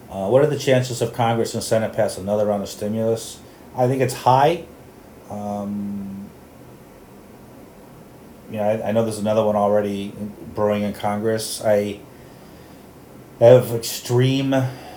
Uh, 0.08 0.28
what 0.28 0.44
are 0.44 0.46
the 0.46 0.58
chances 0.58 1.02
of 1.02 1.12
Congress 1.12 1.54
and 1.54 1.62
Senate 1.62 1.92
pass 1.92 2.16
another 2.16 2.46
round 2.46 2.62
of 2.62 2.68
stimulus? 2.68 3.40
I 3.76 3.88
think 3.88 4.02
it's 4.02 4.14
high. 4.14 4.66
Um, 5.28 6.23
you 8.50 8.58
know, 8.58 8.64
I, 8.64 8.88
I 8.88 8.92
know 8.92 9.02
there's 9.02 9.18
another 9.18 9.44
one 9.44 9.56
already 9.56 10.12
brewing 10.54 10.82
in 10.82 10.92
Congress. 10.92 11.62
I 11.64 12.00
have 13.40 13.72
extreme 13.72 14.54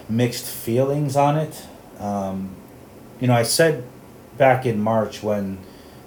mixed 0.09 0.45
feelings 0.45 1.15
on 1.15 1.37
it. 1.37 1.65
Um, 1.99 2.55
you 3.19 3.27
know, 3.27 3.33
I 3.33 3.43
said 3.43 3.83
back 4.37 4.65
in 4.65 4.79
March 4.81 5.23
when 5.23 5.57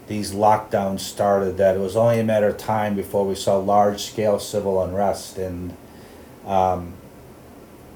these 0.06 0.32
lockdowns 0.32 1.00
started 1.00 1.56
that 1.56 1.76
it 1.76 1.78
was 1.78 1.96
only 1.96 2.18
a 2.20 2.24
matter 2.24 2.48
of 2.48 2.58
time 2.58 2.96
before 2.96 3.26
we 3.26 3.34
saw 3.34 3.56
large 3.58 4.02
scale 4.02 4.38
civil 4.38 4.82
unrest. 4.82 5.38
And 5.38 5.76
um, 6.46 6.94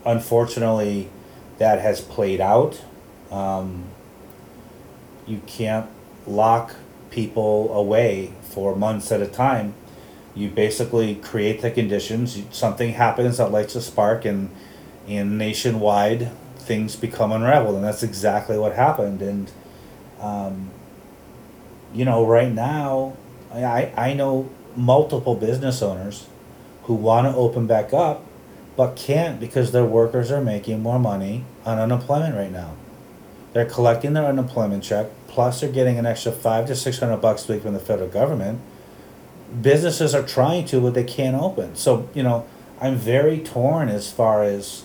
unfortunately, 0.05 1.11
that 1.59 1.81
has 1.81 2.01
played 2.01 2.41
out. 2.41 2.81
Um, 3.31 3.85
you 5.27 5.41
can't 5.47 5.89
lock 6.27 6.77
people 7.15 7.73
away 7.73 8.33
for 8.43 8.75
months 8.75 9.13
at 9.13 9.23
a 9.23 9.27
time. 9.27 9.75
You 10.35 10.49
basically 10.51 11.15
create 11.15 11.63
the 11.63 11.71
conditions. 11.71 12.43
Something 12.51 12.95
happens 12.95 13.39
that 13.39 13.53
lights 13.53 13.77
a 13.77 13.81
spark, 13.81 14.25
and 14.25 14.51
and 15.07 15.39
nationwide 15.39 16.31
things 16.57 16.97
become 16.97 17.31
unraveled, 17.31 17.77
and 17.77 17.85
that's 17.85 18.03
exactly 18.03 18.59
what 18.59 18.75
happened. 18.75 19.23
And 19.23 19.51
um, 20.21 20.71
you 21.95 22.05
know, 22.05 22.27
right 22.27 22.53
now, 22.53 23.17
I 23.53 23.93
I 23.97 24.15
know 24.15 24.51
multiple 24.75 25.37
business 25.37 25.83
owners 25.83 26.27
who 26.85 26.95
want 26.95 27.27
to 27.29 27.35
open 27.37 27.67
back 27.67 27.93
up, 27.93 28.25
but 28.77 28.97
can't 28.97 29.39
because 29.39 29.71
their 29.71 29.85
workers 29.85 30.33
are 30.33 30.43
making 30.43 30.83
more 30.83 30.99
money 30.99 31.45
on 31.65 31.79
unemployment 31.79 32.35
right 32.35 32.51
now. 32.51 32.75
They're 33.55 33.65
collecting 33.65 34.13
their 34.13 34.27
unemployment 34.27 34.83
check, 34.83 35.07
plus 35.29 35.61
they're 35.61 35.71
getting 35.71 35.99
an 35.99 36.07
extra 36.07 36.33
five 36.33 36.67
to 36.67 36.75
six 36.75 36.99
hundred 36.99 37.19
bucks 37.19 37.49
a 37.49 37.55
week 37.55 37.63
from 37.63 37.73
the 37.73 37.81
federal 37.81 38.09
government. 38.09 38.61
Businesses 39.63 40.15
are 40.15 40.25
trying 40.25 40.67
to, 40.67 40.81
but 40.81 40.95
they 40.95 41.05
can't 41.05 41.41
open. 41.41 41.77
So 41.77 42.09
you 42.15 42.23
know, 42.23 42.45
I'm 42.81 42.97
very 42.97 43.39
torn 43.39 43.89
as 43.89 44.11
far 44.11 44.43
as, 44.43 44.83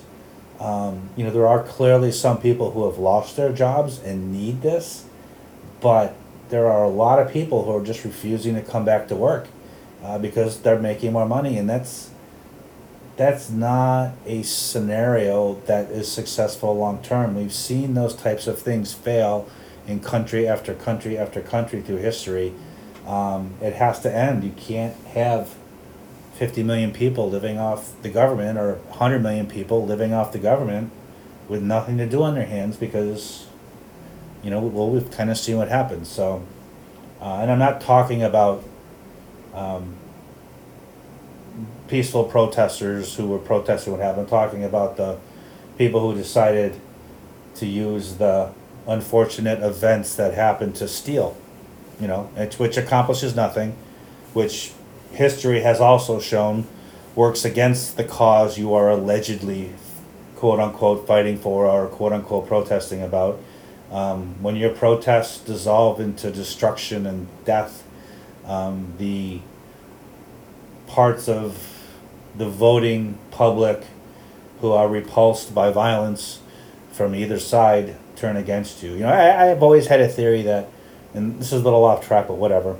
um, 0.60 1.10
you 1.18 1.24
know, 1.24 1.32
there 1.32 1.48
are 1.48 1.64
clearly 1.64 2.12
some 2.12 2.40
people 2.40 2.72
who 2.72 2.86
have 2.88 3.00
lost 3.00 3.36
their 3.36 3.52
jobs 3.52 4.00
and 4.00 4.32
need 4.32 4.62
this, 4.62 5.06
but 5.82 6.16
there 6.50 6.68
are 6.68 6.84
a 6.84 6.90
lot 6.90 7.20
of 7.20 7.32
people 7.32 7.66
who 7.66 7.76
are 7.76 7.84
just 7.84 8.06
refusing 8.06 8.56
to 8.56 8.62
come 8.62 8.86
back 8.86 9.08
to 9.08 9.16
work 9.16 9.48
uh, 10.04 10.20
because 10.20 10.62
they're 10.62 10.80
making 10.80 11.12
more 11.12 11.26
money, 11.26 11.58
and 11.58 11.68
that's 11.68 12.09
that's 13.20 13.50
not 13.50 14.14
a 14.26 14.42
scenario 14.44 15.56
that 15.66 15.92
is 15.92 16.10
successful 16.10 16.74
long 16.74 17.02
term. 17.04 17.36
We've 17.36 17.54
seen 17.54 17.94
those 17.94 18.16
types 18.16 18.48
of 18.48 18.60
things 18.60 18.94
fail 18.94 19.46
in 19.86 20.00
country 20.00 20.48
after 20.48 20.74
country 20.74 21.18
after 21.18 21.42
country 21.42 21.82
through 21.82 21.98
history. 21.98 22.54
Um, 23.06 23.56
it 23.62 23.74
has 23.74 24.00
to 24.04 24.16
end. 24.16 24.46
You 24.46 24.54
can't 24.56 24.96
have 25.08 25.54
50 26.36 26.64
million 26.64 26.94
people 26.94 27.30
living 27.30 27.58
off 27.58 27.92
the 28.04 28.10
government 28.10 28.58
or 28.58 28.76
100 28.76 29.22
million 29.22 29.48
people 29.48 29.86
living 29.86 30.14
off 30.14 30.32
the 30.32 30.40
government 30.40 30.90
with 31.50 31.62
nothing 31.62 31.98
to 31.98 32.06
do 32.08 32.24
on 32.24 32.36
their 32.36 32.46
hands 32.46 32.78
because, 32.78 33.48
you 34.42 34.50
know, 34.50 34.62
well, 34.62 34.90
we've 34.90 35.12
kind 35.12 35.30
of 35.30 35.38
seen 35.38 35.58
what 35.58 35.68
happens. 35.68 36.08
So, 36.08 36.46
uh, 37.20 37.40
and 37.42 37.52
I'm 37.52 37.60
not 37.60 37.82
talking 37.82 38.24
about 38.24 38.64
um, 39.54 39.96
peaceful 41.88 42.24
protesters 42.24 43.16
who 43.16 43.28
were 43.28 43.40
protesting 43.40 43.94
what 43.94 44.02
happened. 44.02 44.24
I'm 44.24 44.30
talking 44.30 44.64
about 44.64 44.98
the 44.98 45.18
people 45.78 46.02
who 46.02 46.16
decided 46.16 46.80
to 47.56 47.66
use 47.66 48.16
the 48.16 48.52
unfortunate 48.88 49.62
events 49.62 50.16
that 50.16 50.34
happened 50.34 50.76
to 50.76 50.88
steal, 50.88 51.36
you 52.00 52.08
know, 52.08 52.24
which 52.58 52.78
accomplishes 52.78 53.36
nothing, 53.36 53.76
which 54.34 54.74
history 55.12 55.62
has 55.62 55.80
also 55.80 56.20
shown 56.20 56.68
works 57.16 57.44
against 57.44 57.98
the 57.98 58.04
cause 58.04 58.58
you 58.58 58.74
are 58.74 58.90
allegedly, 58.90 59.74
quote 60.36 60.60
unquote, 60.60 61.06
fighting 61.08 61.38
for 61.38 61.66
or 61.66 61.88
quote 61.88 62.14
unquote 62.14 62.48
protesting 62.48 63.02
about. 63.02 63.40
Um, 63.92 64.42
when 64.42 64.56
your 64.56 64.70
protests 64.70 65.40
dissolve 65.40 66.00
into 66.00 66.32
destruction 66.32 67.06
and 67.08 67.28
death, 67.44 67.84
um, 68.46 68.94
the 68.98 69.42
parts 70.90 71.30
of 71.30 71.88
the 72.36 72.50
voting 72.50 73.18
public 73.32 73.84
who 74.60 74.72
are 74.72 74.90
repulsed 74.90 75.54
by 75.54 75.72
violence 75.72 76.42
from 76.92 77.16
either 77.16 77.40
side 77.40 77.96
turn 78.16 78.36
against 78.36 78.84
you. 78.84 78.92
You 78.94 79.00
know, 79.00 79.10
I, 79.10 79.44
I 79.44 79.46
have 79.46 79.64
always 79.64 79.88
had 79.88 80.02
a 80.02 80.08
theory 80.08 80.42
that, 80.42 80.68
and 81.14 81.40
this 81.40 81.54
is 81.54 81.62
a 81.62 81.64
little 81.64 81.86
off 81.86 82.06
track, 82.06 82.28
but 82.28 82.36
whatever. 82.38 82.78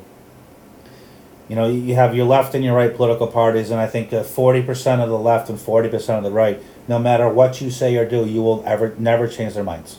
You 1.48 1.56
know, 1.56 1.68
you 1.68 1.96
have 1.96 2.16
your 2.16 2.26
left 2.26 2.54
and 2.54 2.64
your 2.64 2.76
right 2.76 2.94
political 2.94 3.28
parties, 3.28 3.72
and 3.72 3.80
I 3.80 3.88
think 3.88 4.10
that 4.10 4.26
40% 4.26 5.00
of 5.02 5.10
the 5.10 5.18
left 5.18 5.50
and 5.50 5.58
40% 5.58 6.18
of 6.18 6.24
the 6.24 6.32
right, 6.32 6.62
no 6.88 7.00
matter 7.00 7.30
what 7.30 7.62
you 7.62 7.72
say 7.72 7.96
or 7.96 8.08
do, 8.08 8.26
you 8.26 8.42
will 8.42 8.64
ever 8.66 8.94
never 9.00 9.28
change 9.28 9.54
their 9.54 9.64
minds. 9.64 9.98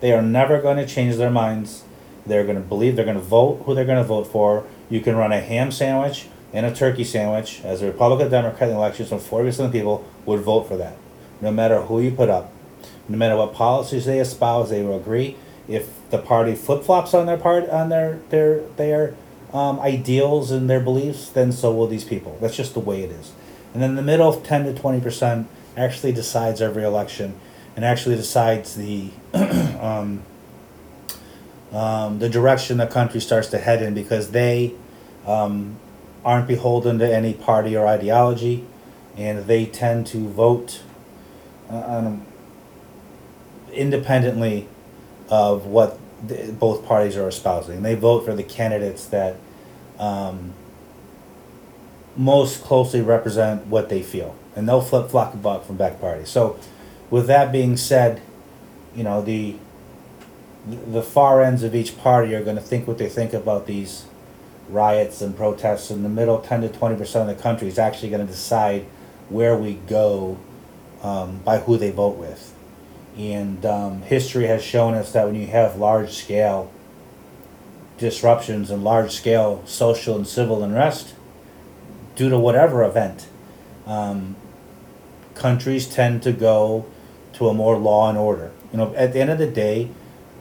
They 0.00 0.12
are 0.12 0.22
never 0.22 0.60
going 0.60 0.78
to 0.78 0.86
change 0.86 1.16
their 1.16 1.30
minds. 1.30 1.84
They're 2.26 2.44
going 2.44 2.56
to 2.56 2.62
believe 2.62 2.96
they're 2.96 3.04
going 3.04 3.16
to 3.16 3.22
vote 3.22 3.62
who 3.64 3.74
they're 3.74 3.84
going 3.84 3.98
to 3.98 4.04
vote 4.04 4.26
for. 4.26 4.64
You 4.88 5.00
can 5.00 5.14
run 5.14 5.32
a 5.32 5.40
ham 5.40 5.70
sandwich 5.70 6.26
and 6.52 6.66
a 6.66 6.74
turkey 6.74 7.04
sandwich 7.04 7.60
as 7.64 7.82
a 7.82 7.86
Republican 7.86 8.30
Democrat 8.30 8.70
in 8.70 8.76
elections 8.76 9.10
when 9.10 9.20
40% 9.20 9.66
of 9.66 9.72
people 9.72 10.04
would 10.26 10.40
vote 10.40 10.64
for 10.64 10.76
that, 10.76 10.96
no 11.40 11.50
matter 11.50 11.80
who 11.82 12.00
you 12.00 12.10
put 12.10 12.28
up 12.28 12.52
no 13.08 13.18
matter 13.18 13.36
what 13.36 13.52
policies 13.52 14.04
they 14.04 14.20
espouse, 14.20 14.70
they 14.70 14.82
will 14.82 14.96
agree. 14.96 15.36
If 15.68 15.90
the 16.10 16.18
party 16.18 16.54
flip 16.54 16.82
flops 16.82 17.14
on 17.14 17.26
their 17.26 17.36
part 17.36 17.68
on 17.68 17.88
their 17.88 18.20
their 18.30 18.60
their 18.76 19.14
um, 19.52 19.80
ideals 19.80 20.50
and 20.50 20.68
their 20.68 20.80
beliefs, 20.80 21.28
then 21.28 21.52
so 21.52 21.72
will 21.72 21.86
these 21.86 22.04
people. 22.04 22.38
That's 22.40 22.56
just 22.56 22.74
the 22.74 22.80
way 22.80 23.02
it 23.02 23.10
is. 23.10 23.32
And 23.72 23.82
then 23.82 23.96
the 23.96 24.02
middle, 24.02 24.32
ten 24.40 24.64
to 24.64 24.74
twenty 24.74 25.00
percent, 25.00 25.48
actually 25.76 26.12
decides 26.12 26.60
every 26.60 26.84
election, 26.84 27.38
and 27.76 27.84
actually 27.84 28.16
decides 28.16 28.74
the 28.74 29.10
um, 29.34 30.22
um, 31.72 32.18
the 32.18 32.28
direction 32.28 32.78
the 32.78 32.86
country 32.86 33.20
starts 33.20 33.48
to 33.48 33.58
head 33.58 33.82
in 33.82 33.94
because 33.94 34.30
they 34.30 34.74
um, 35.26 35.76
aren't 36.24 36.46
beholden 36.46 36.98
to 36.98 37.14
any 37.14 37.34
party 37.34 37.76
or 37.76 37.86
ideology, 37.86 38.64
and 39.16 39.46
they 39.46 39.66
tend 39.66 40.06
to 40.08 40.28
vote 40.28 40.82
uh, 41.68 42.16
independently 43.72 44.68
of 45.28 45.66
what 45.66 45.98
the, 46.26 46.52
both 46.52 46.84
parties 46.84 47.16
are 47.16 47.28
espousing. 47.28 47.82
They 47.82 47.94
vote 47.94 48.24
for 48.24 48.34
the 48.34 48.42
candidates 48.42 49.06
that 49.06 49.36
um, 49.98 50.52
most 52.16 52.62
closely 52.62 53.00
represent 53.00 53.66
what 53.66 53.88
they 53.88 54.02
feel, 54.02 54.36
and 54.54 54.68
they'll 54.68 54.82
flip 54.82 55.10
flop 55.10 55.34
a 55.34 55.36
buck 55.36 55.64
from 55.64 55.76
back 55.76 56.00
parties. 56.00 56.28
So, 56.28 56.58
with 57.10 57.26
that 57.26 57.50
being 57.50 57.76
said, 57.76 58.20
you 58.94 59.02
know 59.02 59.22
the 59.22 59.56
the 60.66 61.02
far 61.02 61.42
ends 61.42 61.62
of 61.62 61.74
each 61.74 61.98
party 61.98 62.34
are 62.34 62.44
going 62.44 62.56
to 62.56 62.62
think 62.62 62.86
what 62.86 62.98
they 62.98 63.08
think 63.08 63.32
about 63.32 63.66
these 63.66 64.04
riots 64.72 65.22
and 65.22 65.36
protests. 65.36 65.90
In 65.90 66.02
the 66.02 66.08
middle, 66.08 66.40
ten 66.40 66.62
to 66.62 66.68
twenty 66.68 66.96
percent 66.96 67.28
of 67.28 67.36
the 67.36 67.42
country 67.42 67.68
is 67.68 67.78
actually 67.78 68.10
going 68.10 68.26
to 68.26 68.32
decide 68.32 68.86
where 69.28 69.56
we 69.56 69.74
go 69.74 70.38
um, 71.02 71.38
by 71.44 71.58
who 71.58 71.76
they 71.76 71.90
vote 71.90 72.16
with. 72.16 72.54
And 73.16 73.64
um, 73.66 74.02
history 74.02 74.46
has 74.46 74.64
shown 74.64 74.94
us 74.94 75.12
that 75.12 75.26
when 75.26 75.34
you 75.34 75.46
have 75.48 75.76
large 75.76 76.12
scale 76.12 76.72
disruptions 77.98 78.70
and 78.70 78.82
large 78.82 79.12
scale 79.12 79.62
social 79.66 80.16
and 80.16 80.26
civil 80.26 80.64
unrest, 80.64 81.14
due 82.16 82.30
to 82.30 82.38
whatever 82.38 82.82
event, 82.84 83.28
um, 83.86 84.34
countries 85.34 85.86
tend 85.86 86.22
to 86.22 86.32
go 86.32 86.86
to 87.34 87.48
a 87.48 87.54
more 87.54 87.76
law 87.76 88.08
and 88.08 88.18
order. 88.18 88.50
You 88.72 88.78
know, 88.78 88.94
at 88.94 89.12
the 89.12 89.20
end 89.20 89.30
of 89.30 89.38
the 89.38 89.46
day, 89.46 89.90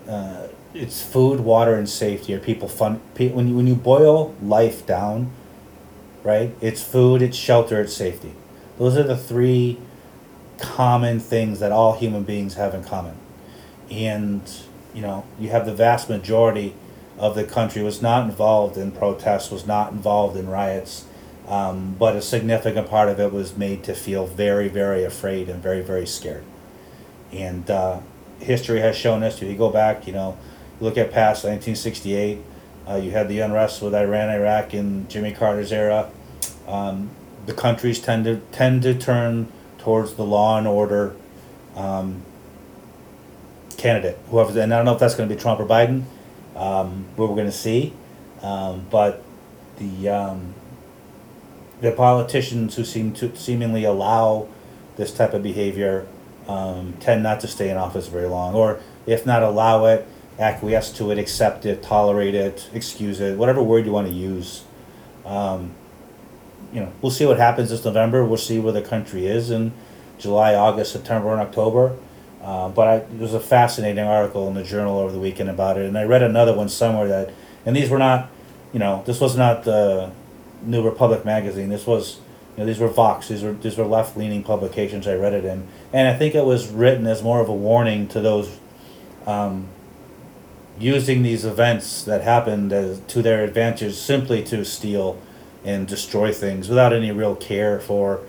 uh, 0.08 0.48
it's 0.74 1.04
food, 1.04 1.42
water, 1.42 1.76
and 1.76 1.90
safety. 1.90 2.34
Are 2.34 2.40
people 2.40 2.68
fun? 2.68 3.02
When 3.18 3.48
you, 3.50 3.56
when 3.56 3.68
you 3.68 3.76
boil 3.76 4.36
life 4.42 4.86
down, 4.86 5.32
right? 6.24 6.56
It's 6.62 6.84
food, 6.84 7.22
it's 7.22 7.38
shelter, 7.38 7.82
it's 7.82 7.94
safety. 7.94 8.34
Those 8.78 8.98
are 8.98 9.04
the 9.04 9.18
three 9.18 9.80
common 10.60 11.20
things 11.20 11.60
that 11.60 11.72
all 11.72 11.98
human 11.98 12.24
beings 12.24 12.54
have 12.56 12.74
in 12.74 12.84
common. 12.84 13.16
And, 13.90 14.42
you 14.94 15.02
know, 15.02 15.26
you 15.40 15.50
have 15.50 15.66
the 15.66 15.74
vast 15.74 16.10
majority 16.10 16.76
of 17.18 17.36
the 17.36 17.44
country 17.44 17.84
was 17.84 18.02
not 18.02 18.30
involved 18.30 18.78
in 18.78 18.92
protests, 18.92 19.52
was 19.52 19.68
not 19.68 19.92
involved 19.92 20.38
in 20.38 20.48
riots, 20.48 21.06
um, 21.48 21.96
but 22.00 22.16
a 22.16 22.22
significant 22.22 22.90
part 22.90 23.10
of 23.10 23.20
it 23.20 23.32
was 23.32 23.58
made 23.58 23.84
to 23.84 23.94
feel 23.94 24.26
very, 24.26 24.68
very 24.68 25.04
afraid 25.04 25.50
and 25.50 25.62
very, 25.62 25.82
very 25.82 26.06
scared. 26.06 26.44
And 27.32 27.70
uh, 27.70 28.00
history 28.40 28.80
has 28.80 28.96
shown 28.96 29.24
us, 29.24 29.42
if 29.42 29.50
you 29.50 29.56
go 29.56 29.70
back, 29.70 30.08
you 30.08 30.14
know, 30.14 30.38
look 30.82 30.98
at 30.98 31.12
past 31.12 31.46
1968, 31.46 32.40
uh, 32.90 32.96
you 32.96 33.12
had 33.12 33.30
the 33.30 33.40
unrest 33.40 33.82
with 33.82 33.94
Iran, 33.94 34.30
Iraq 34.30 34.74
in 34.74 35.08
Jimmy 35.08 35.32
Carter's 35.32 35.72
era. 35.72 36.10
Um, 36.68 37.12
the 37.46 37.54
countries 37.54 38.00
tend 38.00 38.26
to 38.26 38.38
tend 38.52 38.82
to 38.84 38.94
turn 38.94 39.52
towards 39.78 40.16
the 40.16 40.26
law 40.26 40.58
and 40.58 40.68
order 40.68 41.16
um, 41.76 42.24
candidate, 43.78 44.18
whoever. 44.30 44.60
And 44.60 44.74
I 44.74 44.78
don't 44.78 44.86
know 44.86 44.94
if 44.94 45.00
that's 45.00 45.16
going 45.16 45.30
to 45.30 45.36
be 45.36 45.40
Trump 45.40 45.60
or 45.60 45.66
Biden. 45.66 46.04
Um, 46.56 47.06
what 47.16 47.30
we're 47.30 47.36
going 47.36 47.48
to 47.48 47.52
see, 47.52 47.94
um, 48.42 48.86
but 48.90 49.24
the 49.78 50.10
um, 50.10 50.54
the 51.80 51.92
politicians 51.92 52.76
who 52.76 52.84
seem 52.84 53.14
to 53.14 53.36
seemingly 53.36 53.84
allow 53.84 54.48
this 54.98 55.14
type 55.14 55.34
of 55.34 55.42
behavior 55.42 56.08
um, 56.48 56.94
tend 57.00 57.24
not 57.24 57.40
to 57.40 57.48
stay 57.48 57.70
in 57.70 57.78
office 57.78 58.08
very 58.08 58.28
long, 58.28 58.54
or 58.54 58.80
if 59.06 59.26
not 59.26 59.44
allow 59.44 59.86
it, 59.86 60.06
acquiesce 60.42 60.92
to 60.94 61.12
it, 61.12 61.20
accept 61.20 61.66
it, 61.66 61.84
tolerate 61.84 62.34
it, 62.34 62.70
excuse 62.74 63.20
it, 63.20 63.38
whatever 63.38 63.62
word 63.62 63.86
you 63.86 63.92
want 63.92 64.08
to 64.08 64.14
use. 64.14 64.64
Um, 65.26 65.72
you 66.74 66.80
know, 66.80 66.92
we'll 67.02 67.12
see 67.12 67.26
what 67.26 67.38
happens 67.38 67.70
this 67.70 67.86
November. 67.86 68.26
We'll 68.26 68.38
see 68.38 68.60
where 68.60 68.74
the 68.74 68.82
country 68.82 69.28
is 69.28 69.52
in 69.52 69.72
July, 70.18 70.56
August, 70.56 70.94
September, 70.94 71.32
and 71.32 71.42
October. 71.42 71.96
Uh, 72.42 72.70
but 72.70 72.88
I, 72.88 73.00
there 73.00 73.22
was 73.22 73.36
a 73.36 73.40
fascinating 73.40 74.04
article 74.04 74.48
in 74.48 74.56
the 74.56 74.64
journal 74.64 74.98
over 74.98 75.12
the 75.12 75.20
weekend 75.20 75.50
about 75.50 75.78
it, 75.78 75.86
and 75.86 75.98
I 75.98 76.06
read 76.06 76.24
another 76.24 76.56
one 76.56 76.70
somewhere 76.70 77.08
that, 77.08 77.32
and 77.66 77.76
these 77.76 77.90
were 77.90 78.00
not, 78.00 78.32
you 78.74 78.80
know, 78.80 79.04
this 79.06 79.20
was 79.20 79.38
not 79.38 79.64
the 79.64 80.12
New 80.64 80.84
Republic 80.84 81.24
magazine. 81.24 81.70
This 81.70 81.86
was, 81.86 82.20
you 82.56 82.62
know, 82.62 82.66
these 82.66 82.80
were 82.80 82.88
Vox. 82.88 83.28
These 83.28 83.44
were 83.44 83.54
these 83.54 83.78
were 83.78 83.86
left 83.86 84.18
leaning 84.18 84.42
publications. 84.42 85.08
I 85.08 85.14
read 85.16 85.34
it 85.34 85.46
in, 85.46 85.68
and 85.94 86.08
I 86.08 86.18
think 86.18 86.34
it 86.34 86.46
was 86.46 86.68
written 86.70 87.06
as 87.06 87.22
more 87.22 87.42
of 87.42 87.50
a 87.50 87.54
warning 87.54 88.08
to 88.08 88.22
those 88.22 88.58
um, 89.28 89.68
using 90.82 91.22
these 91.22 91.46
events 91.46 92.04
that 92.04 92.22
happened 92.22 92.74
as, 92.74 93.00
to 93.02 93.22
their 93.22 93.44
advantage 93.44 93.94
simply 93.96 94.44
to 94.44 94.66
steal 94.66 95.22
and 95.64 95.88
destroy 95.88 96.32
things 96.32 96.68
without 96.68 96.92
any 96.92 97.12
real 97.12 97.36
care 97.36 97.80
for, 97.80 98.22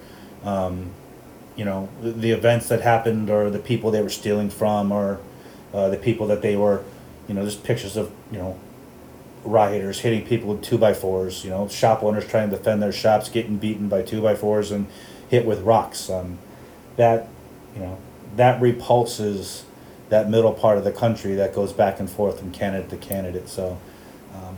um, 0.44 0.90
you 1.56 1.64
know, 1.64 1.88
the, 2.02 2.30
events 2.30 2.68
that 2.68 2.82
happened 2.82 3.30
or 3.30 3.48
the 3.48 3.58
people 3.58 3.90
they 3.90 4.02
were 4.02 4.10
stealing 4.10 4.50
from 4.50 4.92
or 4.92 5.18
uh, 5.72 5.88
the 5.88 5.96
people 5.96 6.26
that 6.26 6.42
they 6.42 6.56
were, 6.56 6.84
you 7.26 7.34
know, 7.34 7.44
just 7.44 7.64
pictures 7.64 7.96
of, 7.96 8.10
you 8.30 8.38
know, 8.38 8.58
rioters 9.44 10.00
hitting 10.00 10.24
people 10.24 10.50
with 10.50 10.62
two 10.62 10.76
by 10.76 10.92
fours, 10.92 11.44
you 11.44 11.50
know, 11.50 11.66
shop 11.68 12.02
owners 12.02 12.26
trying 12.26 12.50
to 12.50 12.56
defend 12.56 12.82
their 12.82 12.92
shops 12.92 13.28
getting 13.28 13.56
beaten 13.56 13.88
by 13.88 14.02
two 14.02 14.20
by 14.20 14.34
fours 14.34 14.70
and 14.70 14.86
hit 15.28 15.46
with 15.46 15.60
rocks. 15.62 16.10
Um, 16.10 16.38
that, 16.96 17.28
you 17.74 17.80
know, 17.80 17.98
that 18.36 18.60
repulses 18.60 19.64
that 20.08 20.28
middle 20.28 20.52
part 20.52 20.78
of 20.78 20.84
the 20.84 20.92
country 20.92 21.34
that 21.36 21.54
goes 21.54 21.72
back 21.72 22.00
and 22.00 22.10
forth 22.10 22.38
from 22.38 22.52
candidate 22.52 22.90
to 22.90 22.96
candidate. 22.96 23.48
So, 23.48 23.78
um, 24.34 24.56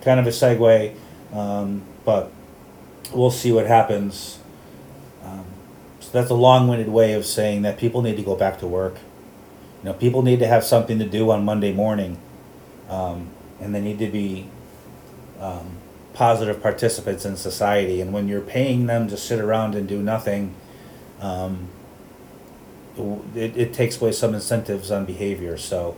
kind 0.00 0.18
of 0.18 0.26
a 0.26 0.30
segue, 0.30 0.94
um, 1.32 1.82
but 2.04 2.30
we'll 3.12 3.30
see 3.30 3.52
what 3.52 3.66
happens. 3.66 4.38
Um, 5.24 5.44
so 6.00 6.10
that's 6.12 6.30
a 6.30 6.34
long-winded 6.34 6.88
way 6.88 7.12
of 7.12 7.26
saying 7.26 7.62
that 7.62 7.78
people 7.78 8.02
need 8.02 8.16
to 8.16 8.22
go 8.22 8.34
back 8.34 8.58
to 8.60 8.66
work. 8.66 8.96
You 9.82 9.90
know, 9.90 9.92
people 9.94 10.22
need 10.22 10.38
to 10.40 10.46
have 10.46 10.64
something 10.64 10.98
to 10.98 11.06
do 11.06 11.30
on 11.30 11.44
Monday 11.44 11.72
morning, 11.72 12.18
um, 12.88 13.28
and 13.60 13.74
they 13.74 13.80
need 13.80 13.98
to 13.98 14.08
be 14.08 14.48
um, 15.40 15.76
positive 16.12 16.62
participants 16.62 17.24
in 17.24 17.36
society. 17.36 18.00
And 18.00 18.12
when 18.12 18.28
you're 18.28 18.40
paying 18.40 18.86
them 18.86 19.08
to 19.08 19.16
sit 19.16 19.40
around 19.40 19.74
and 19.74 19.88
do 19.88 20.02
nothing, 20.02 20.54
um, 21.20 21.68
it, 23.34 23.56
it 23.56 23.72
takes 23.72 24.00
away 24.00 24.12
some 24.12 24.34
incentives 24.34 24.90
on 24.90 25.04
behavior. 25.04 25.56
So 25.56 25.96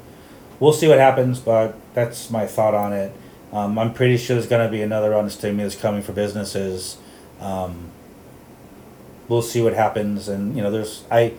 we'll 0.61 0.73
see 0.73 0.89
what 0.89 0.99
happens, 0.99 1.41
but 1.41 1.75
that's 1.95 2.31
my 2.31 2.47
thought 2.47 2.75
on 2.75 2.93
it. 2.93 3.13
Um, 3.53 3.79
I'm 3.79 3.93
pretty 3.93 4.17
sure 4.17 4.37
there's 4.37 4.49
going 4.49 4.67
to 4.67 4.71
be 4.71 4.83
another 4.83 5.11
round 5.11 5.27
of 5.27 5.33
stimulus 5.33 5.75
coming 5.75 6.03
for 6.03 6.13
businesses. 6.13 6.97
Um, 7.41 7.91
we'll 9.29 9.43
see 9.43 9.61
what 9.61 9.75
happens, 9.75 10.29
and 10.29 10.57
you 10.57 10.63
know, 10.63 10.71
there's 10.71 11.05
I, 11.11 11.35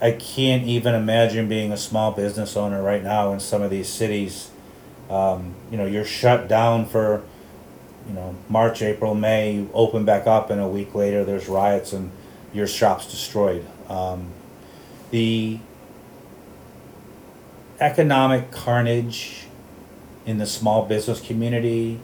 I 0.00 0.12
can't 0.12 0.64
even 0.64 0.94
imagine 0.94 1.48
being 1.48 1.72
a 1.72 1.76
small 1.76 2.10
business 2.10 2.56
owner 2.56 2.82
right 2.82 3.04
now 3.04 3.32
in 3.32 3.40
some 3.40 3.62
of 3.62 3.70
these 3.70 3.88
cities. 3.88 4.50
Um, 5.08 5.54
you 5.70 5.76
know, 5.76 5.86
you're 5.86 6.04
shut 6.04 6.48
down 6.48 6.86
for, 6.86 7.22
you 8.08 8.14
know, 8.14 8.34
March, 8.48 8.82
April, 8.82 9.14
May. 9.14 9.52
You 9.52 9.70
open 9.74 10.04
back 10.04 10.26
up, 10.26 10.50
and 10.50 10.60
a 10.60 10.68
week 10.68 10.94
later 10.94 11.24
there's 11.24 11.48
riots 11.48 11.92
and 11.92 12.10
your 12.52 12.66
shop's 12.66 13.10
destroyed. 13.10 13.66
Um, 13.88 14.28
the 15.14 15.60
economic 17.78 18.50
carnage 18.50 19.46
in 20.26 20.38
the 20.38 20.46
small 20.46 20.84
business 20.86 21.20
community 21.20 22.00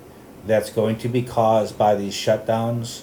that's 0.46 0.70
going 0.70 0.96
to 0.96 1.08
be 1.08 1.20
caused 1.20 1.76
by 1.76 1.96
these 1.96 2.14
shutdowns, 2.14 3.02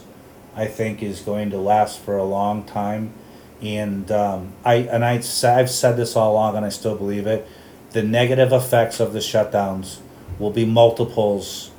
I 0.56 0.66
think, 0.68 1.04
is 1.04 1.20
going 1.20 1.50
to 1.50 1.58
last 1.58 2.00
for 2.00 2.16
a 2.16 2.24
long 2.24 2.64
time. 2.64 3.16
And 3.62 4.10
um, 4.10 4.54
I 4.64 4.76
and 4.76 5.04
I 5.04 5.16
I've 5.44 5.70
said 5.70 5.98
this 5.98 6.16
all 6.16 6.32
along, 6.32 6.56
and 6.56 6.66
I 6.66 6.70
still 6.70 6.96
believe 6.96 7.28
it. 7.28 7.46
The 7.90 8.02
negative 8.02 8.54
effects 8.54 9.02
of 9.02 9.12
the 9.12 9.20
shutdowns 9.20 9.98
will 10.40 10.52
be 10.52 10.64
multiples 10.64 11.72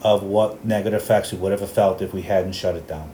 of 0.00 0.24
what 0.24 0.64
negative 0.64 1.00
effects 1.00 1.30
we 1.30 1.38
would 1.38 1.52
have 1.52 1.70
felt 1.70 2.02
if 2.02 2.12
we 2.12 2.22
hadn't 2.22 2.54
shut 2.54 2.74
it 2.74 2.88
down 2.88 3.08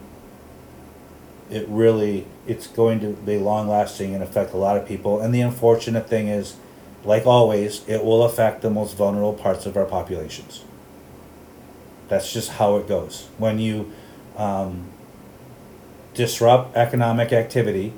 it 1.50 1.66
really 1.68 2.26
it's 2.46 2.66
going 2.66 3.00
to 3.00 3.08
be 3.08 3.38
long 3.38 3.68
lasting 3.68 4.14
and 4.14 4.22
affect 4.22 4.52
a 4.52 4.56
lot 4.56 4.76
of 4.76 4.86
people. 4.86 5.20
And 5.20 5.34
the 5.34 5.40
unfortunate 5.40 6.08
thing 6.08 6.28
is, 6.28 6.56
like 7.04 7.26
always, 7.26 7.86
it 7.88 8.04
will 8.04 8.22
affect 8.24 8.62
the 8.62 8.70
most 8.70 8.96
vulnerable 8.96 9.34
parts 9.34 9.66
of 9.66 9.76
our 9.76 9.84
populations. 9.84 10.64
That's 12.08 12.32
just 12.32 12.52
how 12.52 12.76
it 12.76 12.88
goes. 12.88 13.28
When 13.38 13.58
you 13.58 13.92
um, 14.36 14.88
disrupt 16.14 16.76
economic 16.76 17.32
activity, 17.32 17.92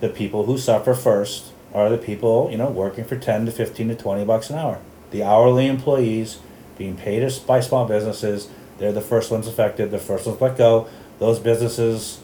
the 0.00 0.08
people 0.08 0.46
who 0.46 0.58
suffer 0.58 0.94
first 0.94 1.52
are 1.72 1.88
the 1.88 1.98
people 1.98 2.48
you 2.50 2.56
know 2.56 2.70
working 2.70 3.04
for 3.04 3.16
ten 3.16 3.46
to 3.46 3.52
fifteen 3.52 3.88
to 3.88 3.94
twenty 3.94 4.24
bucks 4.24 4.50
an 4.50 4.58
hour. 4.58 4.80
The 5.10 5.22
hourly 5.22 5.66
employees 5.66 6.38
being 6.76 6.96
paid 6.96 7.28
by 7.46 7.60
small 7.60 7.86
businesses, 7.86 8.48
they're 8.78 8.92
the 8.92 9.00
first 9.00 9.30
ones 9.30 9.46
affected. 9.46 9.90
The 9.90 9.98
first 9.98 10.26
ones 10.26 10.40
let 10.40 10.58
go. 10.58 10.88
Those 11.20 11.38
businesses 11.38 12.20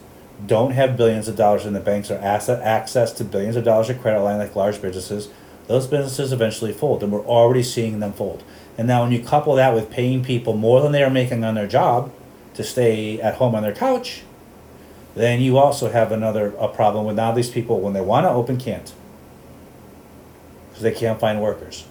don't 0.46 0.72
have 0.72 0.96
billions 0.96 1.28
of 1.28 1.36
dollars 1.36 1.66
in 1.66 1.72
the 1.72 1.80
banks 1.80 2.10
or 2.10 2.18
asset 2.18 2.62
access 2.62 3.12
to 3.12 3.24
billions 3.24 3.56
of 3.56 3.64
dollars 3.64 3.90
of 3.90 4.00
credit 4.00 4.20
line 4.20 4.38
like 4.38 4.56
large 4.56 4.80
businesses, 4.80 5.28
those 5.66 5.86
businesses 5.86 6.32
eventually 6.32 6.72
fold, 6.72 7.02
and 7.02 7.12
we're 7.12 7.24
already 7.24 7.62
seeing 7.62 8.00
them 8.00 8.12
fold. 8.12 8.42
And 8.76 8.88
now, 8.88 9.02
when 9.02 9.12
you 9.12 9.22
couple 9.22 9.54
that 9.56 9.74
with 9.74 9.90
paying 9.90 10.24
people 10.24 10.56
more 10.56 10.80
than 10.80 10.92
they 10.92 11.02
are 11.02 11.10
making 11.10 11.44
on 11.44 11.54
their 11.54 11.66
job 11.66 12.12
to 12.54 12.64
stay 12.64 13.20
at 13.20 13.34
home 13.34 13.54
on 13.54 13.62
their 13.62 13.74
couch, 13.74 14.22
then 15.14 15.40
you 15.40 15.58
also 15.58 15.90
have 15.90 16.12
another 16.12 16.54
a 16.58 16.68
problem 16.68 17.04
with 17.04 17.16
now 17.16 17.32
these 17.32 17.50
people 17.50 17.80
when 17.80 17.92
they 17.92 18.00
want 18.00 18.24
to 18.24 18.30
open 18.30 18.56
can't 18.56 18.92
because 20.70 20.82
they 20.82 20.92
can't 20.92 21.20
find 21.20 21.42
workers. 21.42 21.86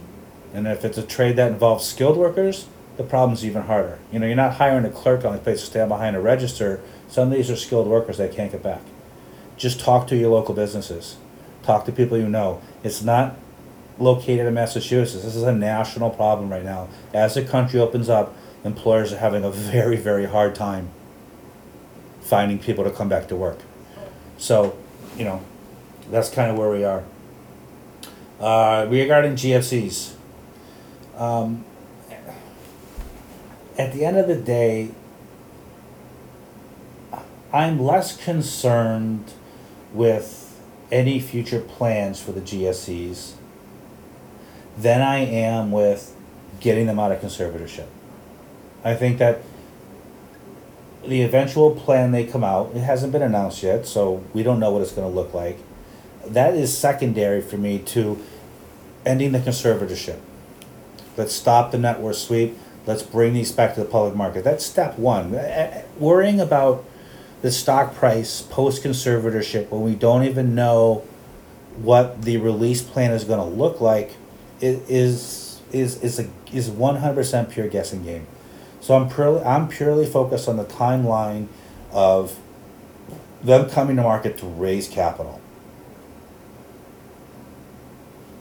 And 0.54 0.68
if 0.68 0.84
it's 0.84 0.98
a 0.98 1.04
trade 1.04 1.36
that 1.36 1.52
involves 1.52 1.86
skilled 1.86 2.18
workers, 2.18 2.68
the 2.98 3.04
problem's 3.04 3.46
even 3.46 3.64
harder. 3.64 4.00
You 4.12 4.20
know, 4.20 4.26
you're 4.26 4.36
not 4.36 4.56
hiring 4.56 4.84
a 4.86 4.90
clerk 4.90 5.24
on 5.24 5.34
the 5.34 5.40
place 5.40 5.62
to 5.62 5.68
stand 5.68 5.90
behind 5.90 6.16
a 6.16 6.20
register 6.20 6.82
some 7.10 7.32
of 7.32 7.38
these 7.38 7.50
are 7.50 7.56
skilled 7.56 7.88
workers 7.88 8.18
that 8.18 8.32
can't 8.32 8.52
get 8.52 8.64
back. 8.64 8.82
Just 9.58 9.80
talk 9.80 10.08
to 10.08 10.16
your 10.16 10.30
local 10.32 10.56
businesses. 10.56 11.18
Talk 11.64 11.86
to 11.86 11.92
people 11.92 12.18
you 12.18 12.30
know. 12.30 12.62
It's 12.84 13.02
not 13.02 13.36
located 13.98 14.46
in 14.46 14.54
Massachusetts. 14.54 15.24
This 15.24 15.36
is 15.36 15.44
a 15.44 15.52
national 15.52 16.12
problem 16.12 16.50
right 16.50 16.64
now. 16.64 16.88
As 17.14 17.36
the 17.36 17.44
country 17.44 17.80
opens 17.80 18.10
up, 18.10 18.34
employers 18.64 19.12
are 19.12 19.18
having 19.18 19.44
a 19.44 19.52
very, 19.52 19.98
very 19.98 20.26
hard 20.26 20.56
time 20.56 20.90
finding 22.22 22.60
people 22.60 22.84
to 22.84 22.92
come 22.92 23.10
back 23.10 23.28
to 23.28 23.36
work. 23.36 23.60
So, 24.38 24.78
you 25.18 25.26
know, 25.26 25.42
that's 26.10 26.30
kind 26.30 26.52
of 26.52 26.58
where 26.58 26.70
we 26.70 26.84
are. 26.84 27.04
Uh, 28.40 28.88
regarding 28.90 29.34
GSEs, 29.34 30.14
um, 31.18 31.66
at 33.78 33.94
the 33.94 34.06
end 34.06 34.18
of 34.18 34.28
the 34.28 34.36
day, 34.36 34.92
I'm 37.52 37.80
less 37.82 38.16
concerned 38.16 39.34
with 39.94 40.60
any 40.92 41.20
future 41.20 41.60
plans 41.60 42.22
for 42.22 42.32
the 42.32 42.42
GSEs 42.42 43.34
than 44.78 45.02
I 45.02 45.20
am 45.20 45.72
with 45.72 46.16
getting 46.60 46.86
them 46.86 47.00
out 47.00 47.12
of 47.12 47.20
conservatorship. 47.22 47.88
I 48.84 48.94
think 48.94 49.18
that 49.18 49.42
the 51.06 51.22
eventual 51.22 51.72
plan 51.72 52.12
they 52.12 52.26
come 52.26 52.44
out, 52.44 52.72
it 52.76 52.82
hasn't 52.82 53.12
been 53.12 53.22
announced 53.22 53.64
yet, 53.64 53.88
so 53.88 54.24
we 54.34 54.44
don't 54.44 54.60
know 54.60 54.72
what 54.72 54.82
it's 54.82 54.92
going 54.92 55.10
to 55.10 55.14
look 55.14 55.34
like. 55.34 55.58
That 56.26 56.54
is 56.54 56.78
secondary 56.78 57.42
for 57.42 57.58
me 57.58 57.80
to 57.80 58.24
ending 59.06 59.32
the 59.32 59.40
conservatorship. 59.40 60.20
Let's 61.18 61.34
stop 61.34 61.72
the 61.72 61.78
net 61.78 62.00
worth 62.00 62.18
sweep. 62.18 62.58
Let's 62.86 63.02
bring 63.02 63.34
these 63.34 63.52
back 63.52 63.74
to 63.76 63.82
the 63.82 63.86
public 63.86 64.16
market. 64.16 64.44
That's 64.44 64.66
step 64.66 64.98
one. 64.98 65.32
Worrying 65.98 66.40
about 66.40 66.86
the 67.42 67.52
stock 67.52 67.96
price 67.96 68.42
post 68.42 68.84
conservatorship 68.84 69.70
when 69.70 69.82
we 69.82 69.96
don't 69.96 70.24
even 70.24 70.56
know 70.56 71.06
what 71.78 72.24
the 72.24 72.38
release 72.38 72.82
plan 72.82 73.12
is 73.12 73.24
going 73.24 73.40
to 73.40 73.46
look 73.46 73.80
like 73.80 74.16
is 74.62 75.62
is 75.72 76.02
is 76.02 76.20
a 76.20 76.30
is 76.52 76.70
100% 76.70 77.50
pure 77.52 77.68
guessing 77.68 78.04
game. 78.04 78.28
So 78.82 78.96
I'm 78.96 79.10
purely 79.10 79.42
I'm 79.44 79.68
purely 79.68 80.06
focused 80.06 80.48
on 80.48 80.58
the 80.58 80.66
timeline 80.66 81.48
of 81.92 82.38
them 83.44 83.70
coming 83.70 83.96
to 83.96 84.04
market 84.04 84.38
to 84.40 84.46
raise 84.46 84.88
capital. 84.88 85.40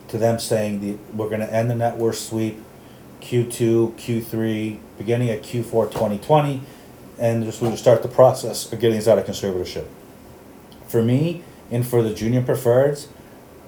To 0.09 0.19
them 0.19 0.39
saying 0.39 0.81
the, 0.81 0.97
we're 1.15 1.29
gonna 1.29 1.45
end 1.45 1.71
the 1.71 1.75
net 1.75 1.99
worth 1.99 2.19
sweep 2.19 2.63
Q 3.21 3.45
two, 3.45 3.95
Q 3.97 4.23
three, 4.23 4.81
beginning 4.97 5.31
of 5.31 5.43
Q 5.43 5.63
four 5.63 5.87
twenty 5.87 6.19
twenty, 6.19 6.63
and 7.19 7.45
just 7.45 7.61
we'll 7.61 7.77
start 7.77 8.03
the 8.03 8.09
process 8.09 8.73
of 8.73 8.81
getting 8.81 8.99
us 8.99 9.09
out 9.09 9.19
of 9.19 9.27
conservatorship. 9.27 9.87
For 10.87 11.03
me, 11.03 11.43
and 11.71 11.87
for 11.87 12.03
the 12.03 12.15
junior 12.15 12.43
preferreds, 12.43 13.09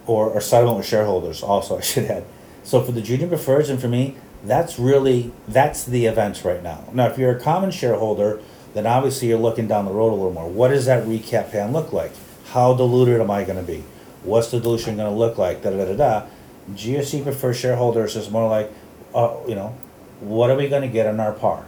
or, 0.06 0.30
or 0.30 0.40
settlement 0.40 0.78
with 0.78 0.86
shareholders 0.86 1.42
also, 1.42 1.78
I 1.78 1.80
should 1.80 2.04
add. 2.04 2.24
So 2.62 2.82
for 2.82 2.92
the 2.92 3.02
junior 3.02 3.28
preferreds 3.28 3.70
and 3.70 3.80
for 3.80 3.88
me, 3.88 4.16
that's 4.44 4.78
really, 4.78 5.32
that's 5.46 5.84
the 5.84 6.06
event 6.06 6.44
right 6.44 6.62
now. 6.62 6.84
Now, 6.92 7.06
if 7.06 7.18
you're 7.18 7.36
a 7.36 7.40
common 7.40 7.70
shareholder, 7.70 8.40
then 8.72 8.86
obviously 8.86 9.28
you're 9.28 9.38
looking 9.38 9.66
down 9.66 9.84
the 9.84 9.92
road 9.92 10.12
a 10.12 10.16
little 10.16 10.32
more. 10.32 10.48
What 10.48 10.68
does 10.68 10.86
that 10.86 11.04
recap 11.04 11.50
plan 11.50 11.72
look 11.72 11.92
like? 11.92 12.12
How 12.46 12.74
diluted 12.74 13.20
am 13.20 13.30
I 13.30 13.44
gonna 13.44 13.62
be? 13.62 13.84
What's 14.22 14.50
the 14.50 14.60
dilution 14.60 14.96
gonna 14.96 15.14
look 15.14 15.38
like? 15.38 15.62
Da 15.62 15.70
da 15.70 15.84
da 15.84 15.96
da. 15.96 16.26
GSE 16.72 17.22
preferred 17.22 17.54
shareholders 17.54 18.16
is 18.16 18.30
more 18.30 18.48
like, 18.48 18.70
uh, 19.14 19.36
you 19.46 19.54
know, 19.54 19.76
what 20.20 20.50
are 20.50 20.56
we 20.56 20.68
gonna 20.68 20.88
get 20.88 21.06
on 21.06 21.20
our 21.20 21.32
par? 21.32 21.66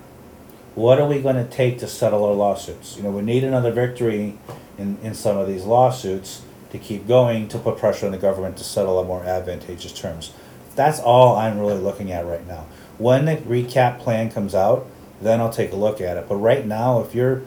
What 0.74 0.98
are 0.98 1.06
we 1.06 1.20
gonna 1.20 1.46
take 1.46 1.78
to 1.80 1.86
settle 1.86 2.24
our 2.24 2.34
lawsuits? 2.34 2.96
You 2.96 3.02
know, 3.02 3.10
we 3.10 3.22
need 3.22 3.44
another 3.44 3.72
victory 3.72 4.38
in, 4.78 4.98
in 5.02 5.14
some 5.14 5.36
of 5.36 5.46
these 5.46 5.64
lawsuits 5.64 6.42
to 6.70 6.78
keep 6.78 7.06
going, 7.06 7.48
to 7.48 7.58
put 7.58 7.76
pressure 7.76 8.06
on 8.06 8.12
the 8.12 8.18
government 8.18 8.56
to 8.56 8.64
settle 8.64 8.98
on 8.98 9.06
more 9.06 9.22
advantageous 9.22 9.92
terms. 9.92 10.32
That's 10.74 10.98
all 10.98 11.36
I'm 11.36 11.58
really 11.58 11.78
looking 11.78 12.10
at 12.10 12.24
right 12.24 12.46
now. 12.46 12.66
When 12.96 13.26
the 13.26 13.36
recap 13.36 13.98
plan 13.98 14.30
comes 14.30 14.54
out, 14.54 14.86
then 15.20 15.40
I'll 15.40 15.52
take 15.52 15.72
a 15.72 15.76
look 15.76 16.00
at 16.00 16.16
it. 16.16 16.26
But 16.28 16.36
right 16.36 16.66
now, 16.66 17.00
if 17.00 17.14
you're, 17.14 17.42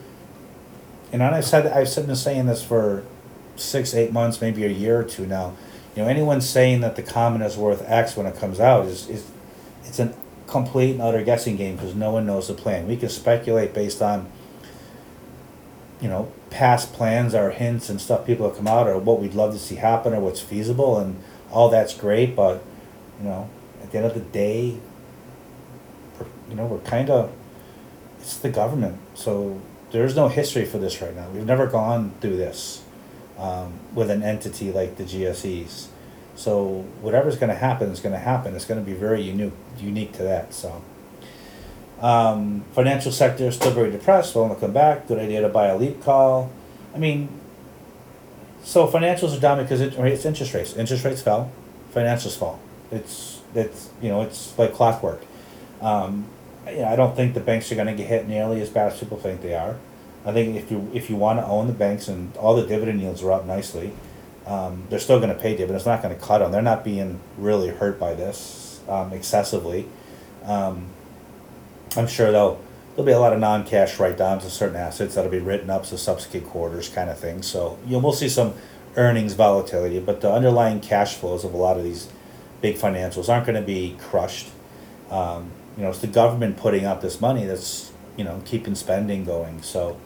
and 1.12 1.22
I've 1.22 1.44
said, 1.44 1.66
I've 1.66 1.92
been 2.06 2.14
saying 2.14 2.46
this 2.46 2.62
for 2.62 3.04
six, 3.56 3.94
eight 3.94 4.12
months, 4.12 4.40
maybe 4.40 4.64
a 4.64 4.70
year 4.70 5.00
or 5.00 5.04
two 5.04 5.26
now. 5.26 5.56
You 5.96 6.02
know, 6.02 6.08
anyone 6.08 6.40
saying 6.40 6.82
that 6.82 6.94
the 6.94 7.02
common 7.02 7.42
is 7.42 7.56
worth 7.56 7.82
X 7.86 8.16
when 8.16 8.26
it 8.26 8.36
comes 8.36 8.60
out 8.60 8.86
is, 8.86 9.08
is, 9.08 9.28
it's 9.84 9.98
a 9.98 10.14
complete 10.46 10.92
and 10.92 11.02
utter 11.02 11.22
guessing 11.22 11.56
game 11.56 11.76
because 11.76 11.94
no 11.94 12.10
one 12.10 12.26
knows 12.26 12.48
the 12.48 12.54
plan. 12.54 12.86
We 12.86 12.96
can 12.96 13.08
speculate 13.08 13.74
based 13.74 14.00
on, 14.00 14.30
you 16.00 16.08
know, 16.08 16.32
past 16.50 16.92
plans 16.92 17.34
or 17.34 17.50
hints 17.50 17.88
and 17.88 18.00
stuff 18.00 18.26
people 18.26 18.48
have 18.48 18.56
come 18.56 18.66
out 18.66 18.86
or 18.86 18.98
what 18.98 19.20
we'd 19.20 19.34
love 19.34 19.52
to 19.52 19.58
see 19.58 19.76
happen 19.76 20.14
or 20.14 20.20
what's 20.20 20.40
feasible 20.40 20.98
and 20.98 21.22
all 21.50 21.68
that's 21.68 21.94
great, 21.94 22.36
but, 22.36 22.62
you 23.18 23.24
know, 23.28 23.48
at 23.82 23.90
the 23.90 23.98
end 23.98 24.06
of 24.06 24.14
the 24.14 24.20
day, 24.20 24.78
you 26.48 26.54
know, 26.54 26.66
we're 26.66 26.78
kind 26.78 27.10
of, 27.10 27.32
it's 28.20 28.36
the 28.36 28.50
government. 28.50 28.98
So 29.14 29.60
there's 29.90 30.16
no 30.16 30.28
history 30.28 30.64
for 30.64 30.78
this 30.78 31.00
right 31.00 31.14
now. 31.14 31.28
We've 31.30 31.46
never 31.46 31.66
gone 31.66 32.12
through 32.20 32.36
this 32.36 32.82
um, 33.38 33.74
with 33.94 34.10
an 34.10 34.22
entity 34.22 34.72
like 34.72 34.96
the 34.96 35.04
GSEs. 35.04 35.88
So 36.36 36.84
whatever's 37.00 37.36
going 37.36 37.48
to 37.48 37.56
happen 37.56 37.90
is 37.90 38.00
going 38.00 38.12
to 38.12 38.18
happen. 38.18 38.54
It's 38.54 38.66
going 38.66 38.78
to 38.78 38.86
be 38.86 38.96
very 38.96 39.22
unique, 39.22 39.52
unique 39.78 40.12
to 40.12 40.22
that. 40.22 40.54
So 40.54 40.82
um, 42.00 42.62
financial 42.72 43.10
sector 43.10 43.44
is 43.44 43.56
still 43.56 43.70
very 43.72 43.90
depressed. 43.90 44.34
Well, 44.34 44.48
to 44.48 44.54
come 44.54 44.72
back. 44.72 45.08
Good 45.08 45.18
idea 45.18 45.40
to 45.40 45.48
buy 45.48 45.66
a 45.66 45.76
leap 45.76 46.02
call. 46.02 46.50
I 46.94 46.98
mean, 46.98 47.28
so 48.62 48.86
financials 48.86 49.36
are 49.36 49.40
down 49.40 49.62
because 49.62 49.80
it, 49.80 49.94
it's 49.94 50.24
interest 50.24 50.52
rates. 50.52 50.74
Interest 50.74 51.04
rates 51.04 51.22
fell, 51.22 51.50
financials 51.94 52.36
fall. 52.36 52.60
It's 52.90 53.40
it's 53.54 53.88
you 54.02 54.08
know 54.08 54.22
it's 54.22 54.58
like 54.58 54.74
clockwork. 54.74 55.24
Um, 55.80 56.26
yeah, 56.66 56.92
I 56.92 56.96
don't 56.96 57.14
think 57.14 57.34
the 57.34 57.40
banks 57.40 57.70
are 57.70 57.76
going 57.76 57.86
to 57.86 57.94
get 57.94 58.08
hit 58.08 58.28
nearly 58.28 58.60
as 58.60 58.68
bad 58.68 58.92
as 58.92 58.98
people 58.98 59.18
think 59.18 59.40
they 59.40 59.54
are. 59.54 59.76
I 60.24 60.32
think 60.32 60.56
if 60.56 60.70
you 60.70 60.90
if 60.92 61.08
you 61.08 61.16
want 61.16 61.38
to 61.38 61.46
own 61.46 61.68
the 61.68 61.72
banks 61.72 62.08
and 62.08 62.36
all 62.36 62.56
the 62.56 62.66
dividend 62.66 63.00
yields 63.00 63.22
are 63.22 63.32
up 63.32 63.46
nicely, 63.46 63.92
um, 64.46 64.84
they're 64.88 64.98
still 65.00 65.18
going 65.18 65.34
to 65.34 65.40
pay 65.40 65.56
dividends. 65.56 65.84
They're 65.84 65.94
not 65.94 66.02
going 66.02 66.14
to 66.14 66.20
cut 66.20 66.38
them. 66.38 66.52
They're 66.52 66.62
not 66.62 66.84
being 66.84 67.20
really 67.36 67.68
hurt 67.68 67.98
by 67.98 68.14
this 68.14 68.80
um, 68.88 69.12
excessively. 69.12 69.88
Um, 70.44 70.86
I'm 71.96 72.06
sure 72.06 72.30
there'll 72.30 72.60
there'll 72.90 73.06
be 73.06 73.12
a 73.12 73.18
lot 73.18 73.32
of 73.32 73.40
non-cash 73.40 73.98
write-downs 73.98 74.44
of 74.44 74.52
certain 74.52 74.76
assets 74.76 75.14
that'll 75.14 75.30
be 75.30 75.38
written 75.38 75.68
up 75.68 75.84
to 75.84 75.98
subsequent 75.98 76.46
quarters, 76.46 76.88
kind 76.88 77.10
of 77.10 77.18
thing. 77.18 77.42
So 77.42 77.78
you 77.84 77.92
know, 77.92 77.98
we'll 77.98 78.12
see 78.12 78.28
some 78.28 78.54
earnings 78.96 79.34
volatility, 79.34 80.00
but 80.00 80.20
the 80.20 80.32
underlying 80.32 80.80
cash 80.80 81.16
flows 81.16 81.44
of 81.44 81.52
a 81.52 81.56
lot 81.56 81.76
of 81.76 81.84
these 81.84 82.08
big 82.62 82.76
financials 82.76 83.28
aren't 83.28 83.46
going 83.46 83.60
to 83.60 83.66
be 83.66 83.96
crushed. 83.98 84.48
Um, 85.10 85.50
you 85.76 85.82
know, 85.82 85.90
it's 85.90 85.98
the 85.98 86.06
government 86.06 86.56
putting 86.56 86.84
out 86.84 87.02
this 87.02 87.20
money 87.20 87.44
that's 87.44 87.92
you 88.16 88.24
know 88.24 88.40
keeping 88.44 88.74
spending 88.74 89.24
going. 89.24 89.62
So 89.62 89.98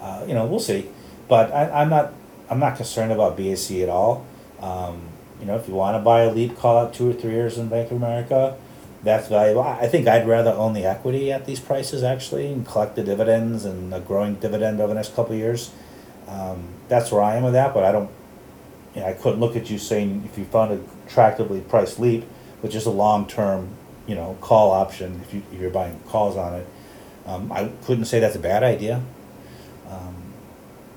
uh, 0.00 0.24
you 0.26 0.34
know, 0.34 0.46
we'll 0.46 0.60
see. 0.60 0.88
But 1.28 1.52
I, 1.52 1.82
I'm 1.82 1.90
not 1.90 2.12
I'm 2.50 2.58
not 2.58 2.76
concerned 2.76 3.12
about 3.12 3.36
BAC 3.36 3.70
at 3.82 3.88
all. 3.88 4.26
Um, 4.60 5.02
you 5.40 5.46
know, 5.46 5.56
if 5.56 5.68
you 5.68 5.74
want 5.74 5.96
to 5.96 6.00
buy 6.00 6.22
a 6.22 6.32
leap 6.32 6.56
call 6.56 6.78
out 6.78 6.94
two 6.94 7.10
or 7.10 7.12
three 7.12 7.32
years 7.32 7.58
in 7.58 7.68
Bank 7.68 7.90
of 7.90 7.96
America, 7.96 8.56
that's 9.02 9.28
valuable. 9.28 9.62
I 9.62 9.86
think 9.86 10.08
I'd 10.08 10.26
rather 10.26 10.50
own 10.50 10.72
the 10.72 10.84
equity 10.84 11.30
at 11.30 11.46
these 11.46 11.60
prices 11.60 12.02
actually 12.02 12.52
and 12.52 12.66
collect 12.66 12.96
the 12.96 13.04
dividends 13.04 13.64
and 13.64 13.94
a 13.94 14.00
growing 14.00 14.34
dividend 14.34 14.80
over 14.80 14.88
the 14.88 14.94
next 14.94 15.14
couple 15.14 15.34
of 15.34 15.38
years. 15.38 15.70
Um, 16.26 16.68
that's 16.88 17.12
where 17.12 17.22
I 17.22 17.36
am 17.36 17.44
with 17.44 17.52
that, 17.52 17.72
but 17.72 17.84
I 17.84 17.92
don't, 17.92 18.10
you 18.94 19.00
know, 19.00 19.06
I 19.06 19.12
couldn't 19.12 19.38
look 19.38 19.54
at 19.54 19.70
you 19.70 19.78
saying 19.78 20.28
if 20.30 20.36
you 20.36 20.44
found 20.46 20.72
a 20.72 20.80
attractively 21.08 21.60
priced 21.62 21.98
leap, 21.98 22.24
which 22.60 22.74
is 22.74 22.86
a 22.86 22.90
long-term, 22.90 23.68
you 24.06 24.14
know, 24.14 24.36
call 24.40 24.72
option, 24.72 25.20
if 25.24 25.32
you, 25.32 25.42
if 25.52 25.60
you're 25.60 25.70
buying 25.70 25.98
calls 26.06 26.36
on 26.36 26.54
it. 26.54 26.66
Um, 27.26 27.50
I 27.52 27.70
couldn't 27.84 28.06
say 28.06 28.20
that's 28.20 28.36
a 28.36 28.40
bad 28.40 28.62
idea. 28.62 29.02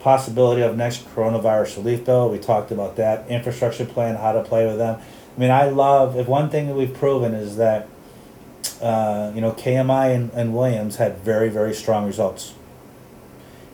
Possibility 0.01 0.63
of 0.63 0.75
next 0.75 1.07
coronavirus 1.13 1.77
relief 1.77 2.05
bill, 2.05 2.29
we 2.29 2.39
talked 2.39 2.71
about 2.71 2.95
that. 2.95 3.27
Infrastructure 3.27 3.85
plan, 3.85 4.15
how 4.15 4.31
to 4.31 4.41
play 4.41 4.65
with 4.65 4.77
them. 4.77 4.99
I 5.35 5.39
mean, 5.39 5.51
I 5.51 5.65
love, 5.65 6.17
if 6.17 6.27
one 6.27 6.49
thing 6.49 6.65
that 6.67 6.75
we've 6.75 6.93
proven 6.93 7.35
is 7.35 7.57
that, 7.57 7.87
uh, 8.81 9.31
you 9.35 9.41
know, 9.41 9.51
KMI 9.51 10.15
and, 10.15 10.31
and 10.31 10.55
Williams 10.55 10.95
had 10.95 11.19
very, 11.19 11.49
very 11.49 11.73
strong 11.75 12.07
results. 12.07 12.55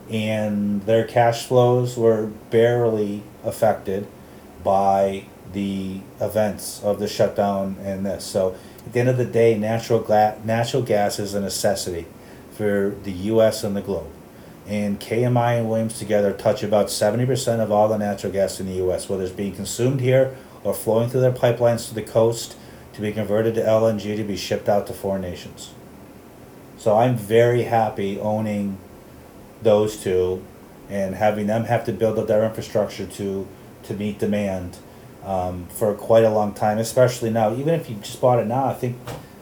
And 0.09 0.83
their 0.83 1.05
cash 1.05 1.45
flows 1.45 1.97
were 1.97 2.27
barely 2.49 3.23
affected 3.45 4.05
by 4.65 5.27
the 5.53 6.01
events 6.19 6.83
of 6.83 6.99
the 6.99 7.07
shutdown 7.07 7.77
and 7.81 8.05
this. 8.05 8.25
So 8.25 8.55
at 8.85 8.91
the 8.91 8.99
end 8.99 9.07
of 9.09 9.17
the 9.17 9.25
day, 9.25 9.57
natural, 9.57 9.99
gla- 9.99 10.37
natural 10.43 10.83
gas 10.83 11.19
is 11.19 11.33
a 11.33 11.39
necessity 11.39 12.05
for 12.51 12.95
the 13.03 13.11
US 13.11 13.63
and 13.63 13.77
the 13.77 13.81
globe. 13.81 14.11
And 14.67 14.99
KMI 14.99 15.59
and 15.59 15.69
Williams 15.69 15.97
together 15.97 16.33
touch 16.33 16.61
about 16.61 16.87
70% 16.87 17.59
of 17.59 17.71
all 17.71 17.87
the 17.87 17.97
natural 17.97 18.33
gas 18.33 18.59
in 18.59 18.65
the 18.65 18.85
US, 18.85 19.07
whether 19.07 19.23
it's 19.23 19.31
being 19.31 19.55
consumed 19.55 20.01
here 20.01 20.35
or 20.63 20.73
flowing 20.73 21.09
through 21.09 21.21
their 21.21 21.31
pipelines 21.31 21.87
to 21.87 21.95
the 21.95 22.01
coast 22.01 22.57
to 22.93 23.01
be 23.01 23.11
converted 23.13 23.55
to 23.55 23.61
LNG 23.61 24.17
to 24.17 24.23
be 24.23 24.35
shipped 24.35 24.67
out 24.67 24.87
to 24.87 24.93
foreign 24.93 25.21
nations. 25.21 25.73
So 26.77 26.97
I'm 26.97 27.15
very 27.15 27.63
happy 27.63 28.19
owning 28.19 28.77
those 29.61 29.97
two 29.97 30.43
and 30.89 31.15
having 31.15 31.47
them 31.47 31.65
have 31.65 31.85
to 31.85 31.93
build 31.93 32.19
up 32.19 32.27
their 32.27 32.45
infrastructure 32.45 33.05
to 33.05 33.47
to 33.83 33.93
meet 33.93 34.19
demand 34.19 34.77
um, 35.23 35.65
for 35.69 35.93
quite 35.93 36.23
a 36.23 36.29
long 36.29 36.53
time, 36.53 36.77
especially 36.77 37.29
now. 37.29 37.53
Even 37.55 37.73
if 37.73 37.89
you 37.89 37.95
just 37.97 38.19
bought 38.19 38.39
it 38.39 38.47
now, 38.47 38.65
I 38.65 38.73
think 38.73 38.97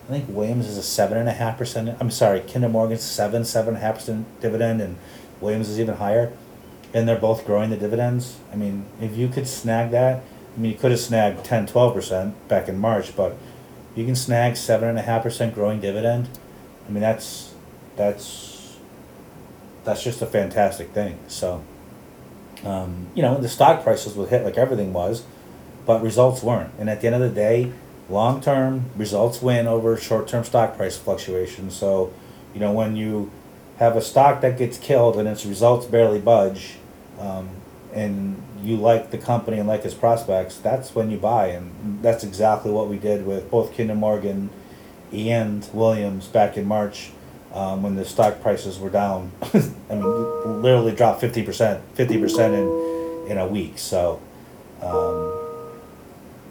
I 0.08 0.12
think 0.12 0.26
Williams 0.30 0.68
is 0.68 0.78
a 0.78 0.84
seven 0.84 1.18
and 1.18 1.28
a 1.28 1.34
half 1.34 1.58
percent. 1.58 1.98
I'm 2.00 2.12
sorry, 2.12 2.42
Kinder 2.42 2.70
Morgan's 2.70 3.02
seven, 3.02 3.44
seven 3.44 3.70
and 3.70 3.78
a 3.78 3.80
half 3.86 3.96
percent 3.96 4.40
dividend, 4.40 4.80
and 4.80 4.98
Williams 5.42 5.68
is 5.68 5.80
even 5.80 5.96
higher, 5.96 6.32
and 6.94 7.08
they're 7.08 7.18
both 7.18 7.46
growing 7.46 7.72
the 7.72 7.78
dividends. 7.78 8.38
I 8.54 8.56
mean, 8.56 8.86
if 9.02 9.18
you 9.18 9.28
could 9.28 9.48
snag 9.48 9.90
that, 9.92 10.22
I 10.56 10.60
mean, 10.60 10.72
you 10.72 10.78
could 10.78 10.92
have 10.92 11.00
snagged 11.00 11.44
10, 11.44 11.66
12 11.68 11.94
percent 11.94 12.48
back 12.48 12.68
in 12.68 12.78
March, 12.78 13.16
but 13.16 13.36
you 13.96 14.06
can 14.06 14.16
snag 14.16 14.58
seven 14.58 14.90
and 14.90 15.00
a 15.00 15.02
half 15.02 15.24
percent 15.24 15.56
growing 15.56 15.80
dividend. 15.80 16.30
I 16.88 16.92
mean, 16.92 17.02
that's 17.02 17.56
that's 17.96 18.78
that's 19.86 20.04
just 20.04 20.22
a 20.22 20.28
fantastic 20.28 20.92
thing. 20.92 21.18
So, 21.28 21.64
um, 22.64 23.08
you 23.16 23.24
know, 23.24 23.40
the 23.40 23.50
stock 23.50 23.84
prices 23.84 24.14
would 24.14 24.30
hit 24.30 24.44
like 24.44 24.58
everything 24.58 24.94
was, 24.94 25.24
but 25.88 26.04
results 26.04 26.44
weren't. 26.44 26.74
And 26.78 26.92
at 26.92 27.02
the 27.02 27.08
end 27.08 27.16
of 27.16 27.22
the 27.22 27.30
day, 27.30 27.72
long 28.10 28.42
term 28.42 28.86
results 28.96 29.42
win 29.42 29.68
over 29.68 29.98
short 29.98 30.28
term 30.28 30.44
stock 30.44 30.78
price 30.78 30.98
fluctuations. 30.98 31.76
So, 31.76 32.14
you 32.54 32.60
know, 32.60 32.72
when 32.72 32.96
you 32.96 33.32
have 33.78 33.96
a 33.96 34.02
stock 34.02 34.42
that 34.42 34.58
gets 34.58 34.78
killed 34.78 35.18
and 35.18 35.28
its 35.28 35.46
results 35.46 35.86
barely 35.86 36.20
budge, 36.20 36.76
um, 37.20 37.50
and 37.94 38.42
you 38.62 38.78
like 38.78 39.12
the 39.12 39.18
company 39.18 39.58
and 39.58 39.68
like 39.68 39.86
its 39.86 39.94
prospects, 39.94 40.58
that's 40.58 40.94
when 40.96 41.10
you 41.10 41.18
buy. 41.18 41.48
And 41.48 42.02
that's 42.02 42.24
exactly 42.24 42.72
what 42.72 42.88
we 42.88 42.98
did 42.98 43.26
with 43.26 43.50
both 43.50 43.76
Kinder 43.76 43.96
Morgan 43.96 44.50
and 45.12 45.68
Williams 45.74 46.28
back 46.28 46.58
in 46.58 46.66
March 46.66 47.12
um, 47.54 47.84
when 47.84 47.96
the 47.96 48.06
stock 48.06 48.42
prices 48.42 48.80
were 48.80 48.90
down. 48.90 49.32
I 49.42 49.96
mean, 49.96 50.62
literally 50.62 50.94
dropped 50.94 51.22
50%, 51.22 51.82
50% 51.96 53.26
in, 53.26 53.32
in 53.32 53.38
a 53.38 53.48
week. 53.48 53.78
So, 53.78 54.20
um, 54.82 55.32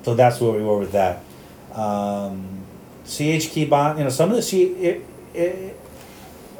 so 0.02 0.14
that's 0.14 0.40
where 0.40 0.52
we 0.52 0.62
were 0.62 0.78
with 0.78 0.92
that. 0.92 1.22
Um, 1.74 2.64
CHK 3.04 3.68
bond, 3.68 3.98
you 3.98 4.04
know, 4.04 4.10
some 4.10 4.30
of 4.30 4.36
the 4.36 4.42
C, 4.42 4.64
it, 4.64 5.06
it, 5.34 5.78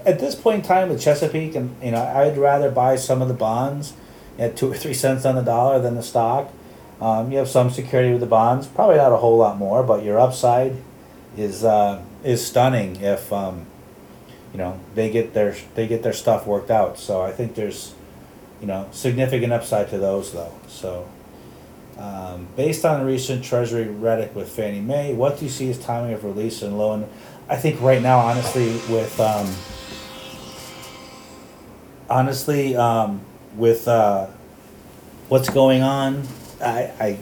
at 0.04 0.18
this 0.18 0.34
point 0.34 0.56
in 0.56 0.62
time 0.62 0.88
with 0.90 1.00
Chesapeake, 1.00 1.54
and 1.54 1.74
you 1.82 1.92
know, 1.92 2.02
I'd 2.02 2.36
rather 2.36 2.70
buy 2.70 2.96
some 2.96 3.22
of 3.22 3.28
the 3.28 3.34
bonds 3.34 3.94
at 4.38 4.56
two 4.56 4.70
or 4.70 4.74
three 4.74 4.94
cents 4.94 5.24
on 5.24 5.36
the 5.36 5.42
dollar 5.42 5.80
than 5.80 5.94
the 5.94 6.02
stock. 6.02 6.52
Um, 7.00 7.32
you 7.32 7.38
have 7.38 7.48
some 7.48 7.70
security 7.70 8.10
with 8.12 8.20
the 8.20 8.26
bonds, 8.26 8.66
probably 8.66 8.96
not 8.96 9.12
a 9.12 9.16
whole 9.16 9.36
lot 9.36 9.56
more, 9.56 9.82
but 9.82 10.04
your 10.04 10.18
upside 10.18 10.76
is 11.36 11.64
uh, 11.64 12.02
is 12.22 12.44
stunning 12.44 12.96
if 12.96 13.32
um, 13.32 13.66
you 14.52 14.58
know 14.58 14.78
they 14.94 15.10
get 15.10 15.34
their 15.34 15.56
they 15.74 15.86
get 15.86 16.02
their 16.02 16.12
stuff 16.12 16.46
worked 16.46 16.70
out. 16.70 16.98
So 16.98 17.22
I 17.22 17.32
think 17.32 17.54
there's 17.54 17.94
you 18.60 18.66
know 18.66 18.88
significant 18.92 19.52
upside 19.52 19.90
to 19.90 19.98
those 19.98 20.32
though. 20.32 20.54
So 20.68 21.08
um, 21.98 22.48
based 22.56 22.84
on 22.84 23.04
recent 23.06 23.44
Treasury 23.44 23.86
rhetoric 23.86 24.34
with 24.34 24.48
Fannie 24.48 24.80
Mae, 24.80 25.14
what 25.14 25.38
do 25.38 25.44
you 25.44 25.50
see 25.50 25.70
as 25.70 25.78
timing 25.78 26.12
of 26.12 26.24
release 26.24 26.62
and 26.62 26.76
loan? 26.76 27.08
I 27.48 27.56
think 27.56 27.80
right 27.80 28.02
now, 28.02 28.18
honestly, 28.18 28.72
with 28.92 29.18
um, 29.20 29.52
honestly 32.08 32.76
um, 32.76 33.20
with 33.56 33.86
uh, 33.86 34.26
what's 35.28 35.50
going 35.50 35.82
on, 35.82 36.26
I, 36.60 36.90
I 37.00 37.18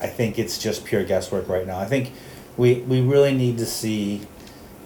I 0.00 0.06
think 0.06 0.38
it's 0.38 0.58
just 0.58 0.84
pure 0.84 1.04
guesswork 1.04 1.48
right 1.48 1.66
now. 1.66 1.78
I 1.78 1.86
think 1.86 2.12
we 2.56 2.80
we 2.80 3.00
really 3.00 3.34
need 3.34 3.58
to 3.58 3.66
see 3.66 4.22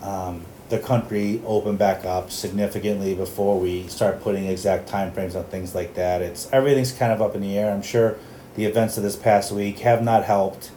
um, 0.03 0.42
the 0.68 0.79
country 0.79 1.40
open 1.46 1.77
back 1.77 2.05
up 2.05 2.31
significantly 2.31 3.14
before 3.14 3.59
we 3.59 3.87
start 3.88 4.20
putting 4.20 4.46
exact 4.46 4.88
timeframes 4.88 5.35
on 5.35 5.44
things 5.44 5.74
like 5.74 5.94
that. 5.94 6.22
It's 6.22 6.51
everything's 6.53 6.92
kind 6.92 7.12
of 7.12 7.22
up 7.22 7.35
in 7.35 7.40
the 7.40 7.57
air. 7.57 7.72
I'm 7.72 7.83
sure 7.83 8.16
the 8.59 8.64
events 8.64 8.97
of 8.97 9.05
this 9.05 9.14
past 9.14 9.53
week 9.53 9.79
have 9.79 10.03
not 10.03 10.25
helped 10.25 10.73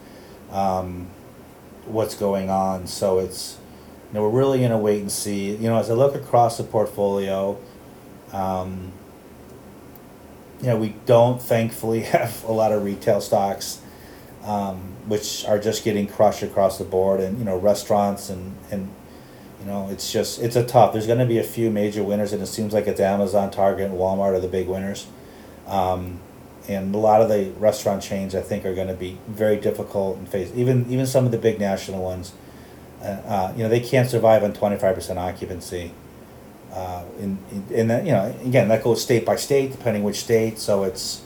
um, 0.52 1.08
what's 1.86 2.14
going 2.14 2.48
on. 2.48 2.86
So 2.86 3.18
it's 3.18 3.58
you 4.10 4.14
know 4.14 4.22
we're 4.22 4.38
really 4.38 4.64
in 4.64 4.72
a 4.72 4.78
wait 4.78 5.02
and 5.02 5.12
see. 5.12 5.56
You 5.56 5.68
know, 5.68 5.80
as 5.80 5.90
I 5.90 5.96
look 5.96 6.14
across 6.14 6.58
the 6.58 6.64
portfolio, 6.64 7.58
um, 8.32 8.92
you 10.60 10.68
know, 10.68 10.78
we 10.78 10.90
don't 11.08 11.42
thankfully 11.42 12.02
have 12.16 12.44
a 12.44 12.52
lot 12.52 12.72
of 12.72 12.84
retail 12.84 13.20
stocks, 13.20 13.82
um, 14.44 14.78
which 15.08 15.44
are 15.46 15.58
just 15.58 15.84
getting 15.84 16.06
crushed 16.06 16.44
across 16.44 16.78
the 16.78 16.86
board, 16.86 17.20
and 17.20 17.40
you 17.40 17.46
know, 17.46 17.58
restaurants 17.58 18.30
and 18.30 18.56
and 18.70 18.92
you 19.60 19.66
know, 19.66 19.90
it's 19.90 20.12
just 20.12 20.40
it's 20.40 20.56
a 20.56 20.64
tough. 20.64 20.94
There's 20.94 21.08
going 21.08 21.18
to 21.18 21.26
be 21.26 21.40
a 21.40 21.44
few 21.44 21.72
major 21.72 22.04
winners, 22.04 22.32
and 22.32 22.44
it 22.44 22.48
seems 22.48 22.74
like 22.74 22.86
it's 22.86 23.00
Amazon, 23.00 23.50
Target, 23.50 23.90
and 23.90 23.96
Walmart 23.98 24.36
are 24.36 24.40
the 24.40 24.48
big 24.48 24.68
winners. 24.68 25.08
Um, 25.66 26.20
and 26.68 26.94
a 26.94 26.98
lot 26.98 27.22
of 27.22 27.30
the 27.30 27.52
restaurant 27.60 28.04
chains, 28.04 28.36
I 28.36 28.42
think, 28.42 28.66
are 28.66 28.76
going 28.76 28.88
to 28.88 28.94
be 28.94 29.18
very 29.28 29.58
difficult 29.58 30.18
and 30.18 30.28
face 30.28 30.52
even 30.56 30.86
even 30.90 31.06
some 31.06 31.26
of 31.26 31.32
the 31.32 31.38
big 31.38 31.60
national 31.60 32.02
ones. 32.04 32.34
Uh, 33.02 33.06
uh, 33.06 33.54
you 33.56 33.64
know, 33.64 33.70
they 33.70 33.80
can't 33.80 34.10
survive 34.10 34.44
on 34.44 34.54
twenty 34.54 34.78
five 34.78 34.96
percent 34.96 35.18
occupancy. 35.18 35.94
Uh, 36.72 37.04
in, 37.20 37.38
in, 37.52 37.66
in 37.76 37.88
that, 37.90 38.06
you 38.06 38.14
know, 38.14 38.34
again, 38.46 38.70
that 38.70 38.82
goes 38.82 39.02
state 39.02 39.26
by 39.26 39.36
state, 39.36 39.72
depending 39.72 40.04
which 40.04 40.22
state. 40.22 40.58
So 40.58 40.86
it's, 40.86 41.22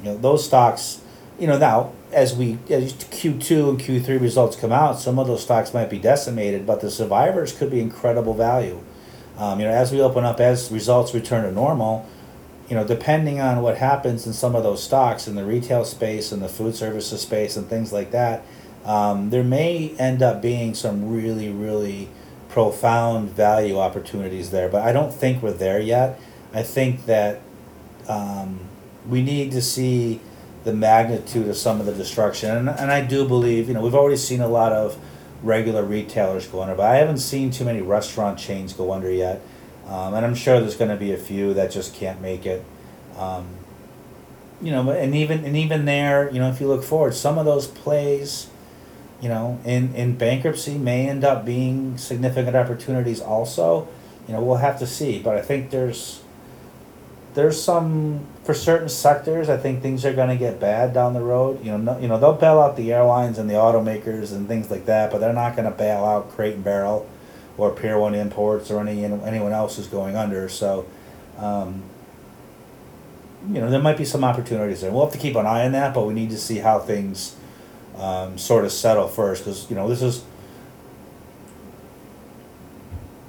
you 0.00 0.10
know, 0.10 0.16
those 0.16 0.44
stocks, 0.44 1.00
you 1.36 1.48
know, 1.48 1.58
now 1.58 1.92
as 2.12 2.36
we 2.36 2.58
as 2.70 2.92
Q 3.10 3.38
two 3.38 3.70
and 3.70 3.80
Q 3.80 4.00
three 4.00 4.18
results 4.18 4.54
come 4.54 4.70
out, 4.70 5.00
some 5.00 5.18
of 5.18 5.26
those 5.26 5.42
stocks 5.42 5.74
might 5.74 5.90
be 5.90 5.98
decimated, 5.98 6.64
but 6.64 6.80
the 6.80 6.90
survivors 6.90 7.52
could 7.52 7.70
be 7.70 7.80
incredible 7.80 8.34
value. 8.34 8.80
Um, 9.36 9.58
you 9.58 9.66
know, 9.66 9.72
as 9.72 9.90
we 9.90 10.00
open 10.00 10.24
up, 10.24 10.38
as 10.38 10.70
results 10.70 11.12
return 11.12 11.42
to 11.44 11.50
normal, 11.50 12.06
you 12.68 12.76
know, 12.76 12.84
depending 12.84 13.40
on 13.40 13.62
what 13.62 13.78
happens 13.78 14.26
in 14.26 14.32
some 14.32 14.54
of 14.54 14.62
those 14.62 14.82
stocks 14.82 15.26
in 15.26 15.34
the 15.34 15.44
retail 15.44 15.84
space 15.84 16.32
and 16.32 16.42
the 16.42 16.48
food 16.48 16.74
services 16.74 17.22
space 17.22 17.56
and 17.56 17.66
things 17.66 17.92
like 17.92 18.10
that, 18.10 18.44
um, 18.84 19.30
there 19.30 19.44
may 19.44 19.94
end 19.98 20.22
up 20.22 20.42
being 20.42 20.74
some 20.74 21.10
really, 21.10 21.50
really 21.50 22.08
profound 22.48 23.30
value 23.30 23.78
opportunities 23.78 24.50
there. 24.50 24.68
But 24.68 24.82
I 24.82 24.92
don't 24.92 25.12
think 25.12 25.42
we're 25.42 25.52
there 25.52 25.80
yet. 25.80 26.20
I 26.52 26.62
think 26.62 27.06
that 27.06 27.40
um, 28.06 28.60
we 29.08 29.22
need 29.22 29.52
to 29.52 29.62
see 29.62 30.20
the 30.64 30.74
magnitude 30.74 31.48
of 31.48 31.56
some 31.56 31.80
of 31.80 31.86
the 31.86 31.94
destruction. 31.94 32.54
And, 32.54 32.68
and 32.68 32.90
I 32.90 33.00
do 33.00 33.26
believe, 33.26 33.68
you 33.68 33.74
know, 33.74 33.82
we've 33.82 33.94
already 33.94 34.16
seen 34.16 34.40
a 34.40 34.48
lot 34.48 34.72
of 34.72 34.98
regular 35.42 35.84
retailers 35.84 36.46
go 36.46 36.62
under, 36.62 36.74
but 36.74 36.90
I 36.90 36.96
haven't 36.96 37.18
seen 37.18 37.50
too 37.50 37.64
many 37.64 37.80
restaurant 37.80 38.38
chains 38.38 38.72
go 38.72 38.92
under 38.92 39.10
yet. 39.10 39.40
Um, 39.88 40.14
and 40.14 40.24
I'm 40.24 40.34
sure 40.34 40.60
there's 40.60 40.76
going 40.76 40.90
to 40.90 40.96
be 40.96 41.12
a 41.12 41.16
few 41.16 41.54
that 41.54 41.70
just 41.70 41.94
can't 41.94 42.20
make 42.20 42.44
it. 42.44 42.64
Um, 43.16 43.46
you 44.60 44.70
know, 44.70 44.90
and 44.90 45.14
even 45.14 45.44
and 45.44 45.56
even 45.56 45.84
there, 45.84 46.30
you 46.30 46.38
know, 46.38 46.48
if 46.50 46.60
you 46.60 46.68
look 46.68 46.82
forward, 46.82 47.14
some 47.14 47.38
of 47.38 47.44
those 47.44 47.66
plays, 47.66 48.48
you 49.20 49.28
know, 49.28 49.58
in 49.64 49.94
in 49.94 50.16
bankruptcy 50.16 50.76
may 50.76 51.08
end 51.08 51.24
up 51.24 51.44
being 51.44 51.96
significant 51.96 52.56
opportunities. 52.56 53.20
Also, 53.20 53.88
you 54.26 54.34
know, 54.34 54.42
we'll 54.42 54.56
have 54.56 54.78
to 54.80 54.86
see. 54.86 55.20
But 55.20 55.36
I 55.36 55.42
think 55.42 55.70
there's 55.70 56.22
there's 57.34 57.60
some 57.62 58.26
for 58.42 58.52
certain 58.52 58.88
sectors. 58.88 59.48
I 59.48 59.56
think 59.56 59.80
things 59.80 60.04
are 60.04 60.12
going 60.12 60.28
to 60.28 60.36
get 60.36 60.60
bad 60.60 60.92
down 60.92 61.14
the 61.14 61.20
road. 61.20 61.64
You 61.64 61.72
know, 61.72 61.76
no, 61.78 61.98
you 61.98 62.08
know 62.08 62.18
they'll 62.18 62.32
bail 62.32 62.58
out 62.58 62.76
the 62.76 62.92
airlines 62.92 63.38
and 63.38 63.48
the 63.48 63.54
automakers 63.54 64.32
and 64.32 64.48
things 64.48 64.70
like 64.70 64.86
that, 64.86 65.12
but 65.12 65.18
they're 65.18 65.32
not 65.32 65.56
going 65.56 65.70
to 65.70 65.76
bail 65.76 66.04
out 66.04 66.30
Crate 66.32 66.54
and 66.54 66.64
Barrel 66.64 67.08
or 67.58 67.70
Pier 67.72 67.98
One 67.98 68.14
Imports 68.14 68.70
or 68.70 68.80
any 68.80 69.04
anyone 69.04 69.52
else 69.52 69.76
who's 69.76 69.88
going 69.88 70.16
under. 70.16 70.48
So, 70.48 70.86
um, 71.36 71.82
you 73.52 73.60
know, 73.60 73.68
there 73.68 73.80
might 73.80 73.98
be 73.98 74.04
some 74.04 74.24
opportunities 74.24 74.80
there. 74.80 74.90
We'll 74.90 75.04
have 75.04 75.12
to 75.12 75.18
keep 75.18 75.36
an 75.36 75.44
eye 75.44 75.66
on 75.66 75.72
that, 75.72 75.92
but 75.92 76.06
we 76.06 76.14
need 76.14 76.30
to 76.30 76.38
see 76.38 76.58
how 76.58 76.78
things 76.78 77.36
um, 77.98 78.38
sort 78.38 78.64
of 78.64 78.72
settle 78.72 79.08
first, 79.08 79.44
because 79.44 79.68
you 79.68 79.76
know 79.76 79.88
this 79.88 80.00
is 80.00 80.24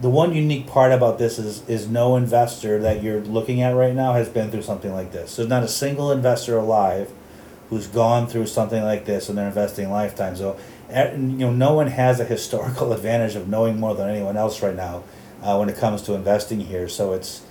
the 0.02 0.10
one 0.10 0.34
unique 0.34 0.66
part 0.66 0.92
about 0.92 1.18
this 1.18 1.38
is 1.40 1.68
is 1.68 1.88
no 1.88 2.16
investor 2.16 2.80
that 2.80 3.04
you're 3.04 3.20
looking 3.22 3.62
at 3.62 3.76
right 3.76 3.94
now 3.94 4.14
has 4.14 4.30
been 4.30 4.50
through 4.50 4.62
something 4.62 4.94
like 4.94 5.12
this. 5.12 5.36
There's 5.36 5.50
not 5.50 5.64
a 5.64 5.68
single 5.68 6.12
investor 6.12 6.58
alive 6.58 7.12
who's 7.70 7.88
gone 7.88 8.28
through 8.28 8.48
something 8.48 8.82
like 8.84 9.06
this 9.06 9.30
in 9.30 9.36
their 9.36 9.48
investing 9.48 9.92
lifetime. 9.92 10.36
So, 10.36 10.58
you 10.92 11.18
know, 11.18 11.52
no 11.52 11.74
one 11.74 11.88
has 11.88 12.20
a 12.20 12.26
historical 12.26 12.94
advantage 12.98 13.36
of 13.36 13.48
knowing 13.48 13.80
more 13.80 13.96
than 13.96 14.10
anyone 14.10 14.38
else 14.38 14.62
right 14.62 14.76
now 14.76 15.04
uh, 15.42 15.58
when 15.58 15.70
it 15.70 15.78
comes 15.78 16.02
to 16.04 16.14
investing 16.14 16.60
here. 16.60 16.88
So 16.88 17.14
it's, 17.14 17.42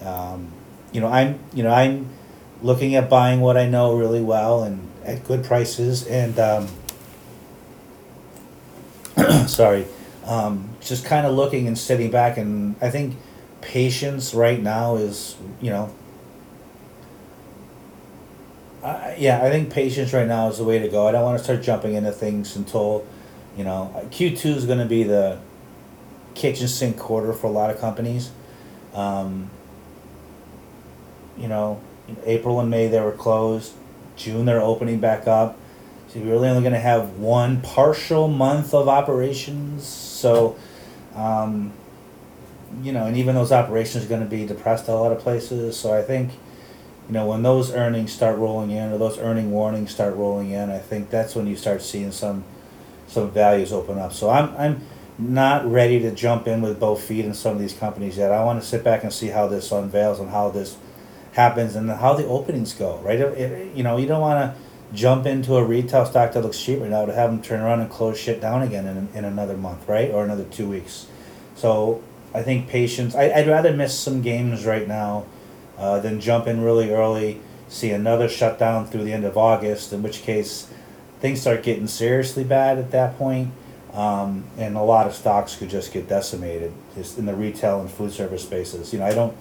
um, 0.00 0.52
you 0.92 1.00
know, 1.00 1.08
I'm 1.08 1.38
you 1.52 1.62
know 1.62 1.70
I'm 1.70 2.08
looking 2.62 2.94
at 2.94 3.10
buying 3.10 3.40
what 3.40 3.56
I 3.56 3.68
know 3.68 3.96
really 3.96 4.22
well 4.22 4.62
and 4.62 4.88
at 5.04 5.24
good 5.24 5.44
prices 5.44 6.06
and. 6.06 6.38
Um, 6.38 6.68
sorry 9.46 9.86
um, 10.26 10.70
just 10.80 11.04
kind 11.04 11.26
of 11.26 11.34
looking 11.34 11.66
and 11.66 11.78
sitting 11.78 12.10
back 12.10 12.36
and 12.36 12.74
i 12.80 12.90
think 12.90 13.16
patience 13.60 14.34
right 14.34 14.60
now 14.60 14.96
is 14.96 15.36
you 15.60 15.70
know 15.70 15.92
uh, 18.84 19.14
yeah 19.18 19.44
i 19.44 19.50
think 19.50 19.70
patience 19.70 20.12
right 20.12 20.28
now 20.28 20.48
is 20.48 20.58
the 20.58 20.64
way 20.64 20.78
to 20.78 20.88
go 20.88 21.08
i 21.08 21.12
don't 21.12 21.24
want 21.24 21.36
to 21.36 21.42
start 21.42 21.62
jumping 21.62 21.94
into 21.94 22.12
things 22.12 22.54
until 22.56 23.04
you 23.56 23.64
know 23.64 23.90
q2 24.10 24.44
is 24.56 24.66
going 24.66 24.78
to 24.78 24.86
be 24.86 25.02
the 25.02 25.38
kitchen 26.34 26.68
sink 26.68 26.96
quarter 26.98 27.32
for 27.32 27.48
a 27.48 27.50
lot 27.50 27.70
of 27.70 27.80
companies 27.80 28.30
um, 28.94 29.50
you 31.36 31.48
know 31.48 31.80
april 32.24 32.60
and 32.60 32.70
may 32.70 32.86
they 32.86 33.00
were 33.00 33.12
closed 33.12 33.72
june 34.16 34.44
they're 34.44 34.60
opening 34.60 35.00
back 35.00 35.26
up 35.26 35.58
so 36.14 36.20
you're 36.20 36.28
really 36.28 36.48
only 36.48 36.62
going 36.62 36.74
to 36.74 36.78
have 36.78 37.18
one 37.18 37.60
partial 37.60 38.28
month 38.28 38.72
of 38.72 38.88
operations. 38.88 39.84
So, 39.84 40.56
um, 41.16 41.72
you 42.84 42.92
know, 42.92 43.06
and 43.06 43.16
even 43.16 43.34
those 43.34 43.50
operations 43.50 44.04
are 44.04 44.08
going 44.08 44.20
to 44.20 44.28
be 44.28 44.46
depressed 44.46 44.88
at 44.88 44.94
a 44.94 44.96
lot 44.96 45.10
of 45.10 45.18
places. 45.18 45.76
So 45.76 45.92
I 45.92 46.02
think, 46.02 46.30
you 47.08 47.12
know, 47.12 47.26
when 47.26 47.42
those 47.42 47.70
earnings 47.72 48.12
start 48.12 48.38
rolling 48.38 48.70
in 48.70 48.92
or 48.92 48.98
those 48.98 49.18
earning 49.18 49.50
warnings 49.50 49.90
start 49.90 50.14
rolling 50.16 50.50
in, 50.50 50.70
I 50.70 50.78
think 50.78 51.10
that's 51.10 51.34
when 51.34 51.46
you 51.46 51.56
start 51.56 51.82
seeing 51.82 52.12
some 52.12 52.44
some 53.06 53.30
values 53.30 53.72
open 53.72 53.98
up. 53.98 54.12
So 54.12 54.30
I'm 54.30 54.56
I'm 54.56 54.80
not 55.18 55.70
ready 55.70 56.00
to 56.00 56.10
jump 56.10 56.48
in 56.48 56.62
with 56.62 56.80
both 56.80 57.02
feet 57.02 57.24
in 57.24 57.34
some 57.34 57.52
of 57.52 57.58
these 57.58 57.74
companies 57.74 58.16
yet. 58.16 58.32
I 58.32 58.42
want 58.44 58.60
to 58.60 58.66
sit 58.66 58.82
back 58.82 59.02
and 59.02 59.12
see 59.12 59.28
how 59.28 59.46
this 59.46 59.70
unveils 59.70 60.18
and 60.18 60.30
how 60.30 60.50
this 60.50 60.76
happens 61.32 61.76
and 61.76 61.90
how 61.90 62.14
the 62.14 62.26
openings 62.26 62.72
go. 62.72 62.98
Right? 62.98 63.20
It, 63.20 63.38
it, 63.38 63.76
you 63.76 63.82
know, 63.82 63.98
you 63.98 64.06
don't 64.06 64.22
want 64.22 64.54
to 64.54 64.60
jump 64.96 65.26
into 65.26 65.56
a 65.56 65.64
retail 65.64 66.06
stock 66.06 66.32
that 66.32 66.42
looks 66.42 66.60
cheaper 66.60 66.88
now 66.88 67.04
to 67.04 67.12
have 67.12 67.30
them 67.30 67.42
turn 67.42 67.60
around 67.60 67.80
and 67.80 67.90
close 67.90 68.18
shit 68.18 68.40
down 68.40 68.62
again 68.62 68.86
in, 68.86 69.08
in 69.14 69.24
another 69.24 69.56
month, 69.56 69.86
right? 69.86 70.10
Or 70.10 70.24
another 70.24 70.44
two 70.44 70.68
weeks. 70.68 71.06
So 71.54 72.02
I 72.32 72.42
think 72.42 72.68
patience. 72.68 73.14
I, 73.14 73.30
I'd 73.30 73.46
rather 73.46 73.76
miss 73.76 73.98
some 73.98 74.22
games 74.22 74.64
right 74.64 74.88
now 74.88 75.26
uh, 75.78 76.00
than 76.00 76.20
jump 76.20 76.46
in 76.46 76.62
really 76.62 76.90
early, 76.90 77.40
see 77.68 77.90
another 77.90 78.28
shutdown 78.28 78.86
through 78.86 79.04
the 79.04 79.12
end 79.12 79.24
of 79.24 79.36
August, 79.36 79.92
in 79.92 80.02
which 80.02 80.22
case 80.22 80.68
things 81.20 81.40
start 81.40 81.62
getting 81.62 81.86
seriously 81.86 82.44
bad 82.44 82.78
at 82.78 82.90
that 82.90 83.16
point, 83.18 83.50
um, 83.92 84.44
and 84.56 84.76
a 84.76 84.82
lot 84.82 85.06
of 85.06 85.14
stocks 85.14 85.56
could 85.56 85.70
just 85.70 85.92
get 85.92 86.08
decimated 86.08 86.72
just 86.94 87.18
in 87.18 87.26
the 87.26 87.34
retail 87.34 87.80
and 87.80 87.90
food 87.90 88.12
service 88.12 88.42
spaces. 88.42 88.92
You 88.92 88.98
know, 89.00 89.06
I 89.06 89.14
don't. 89.14 89.36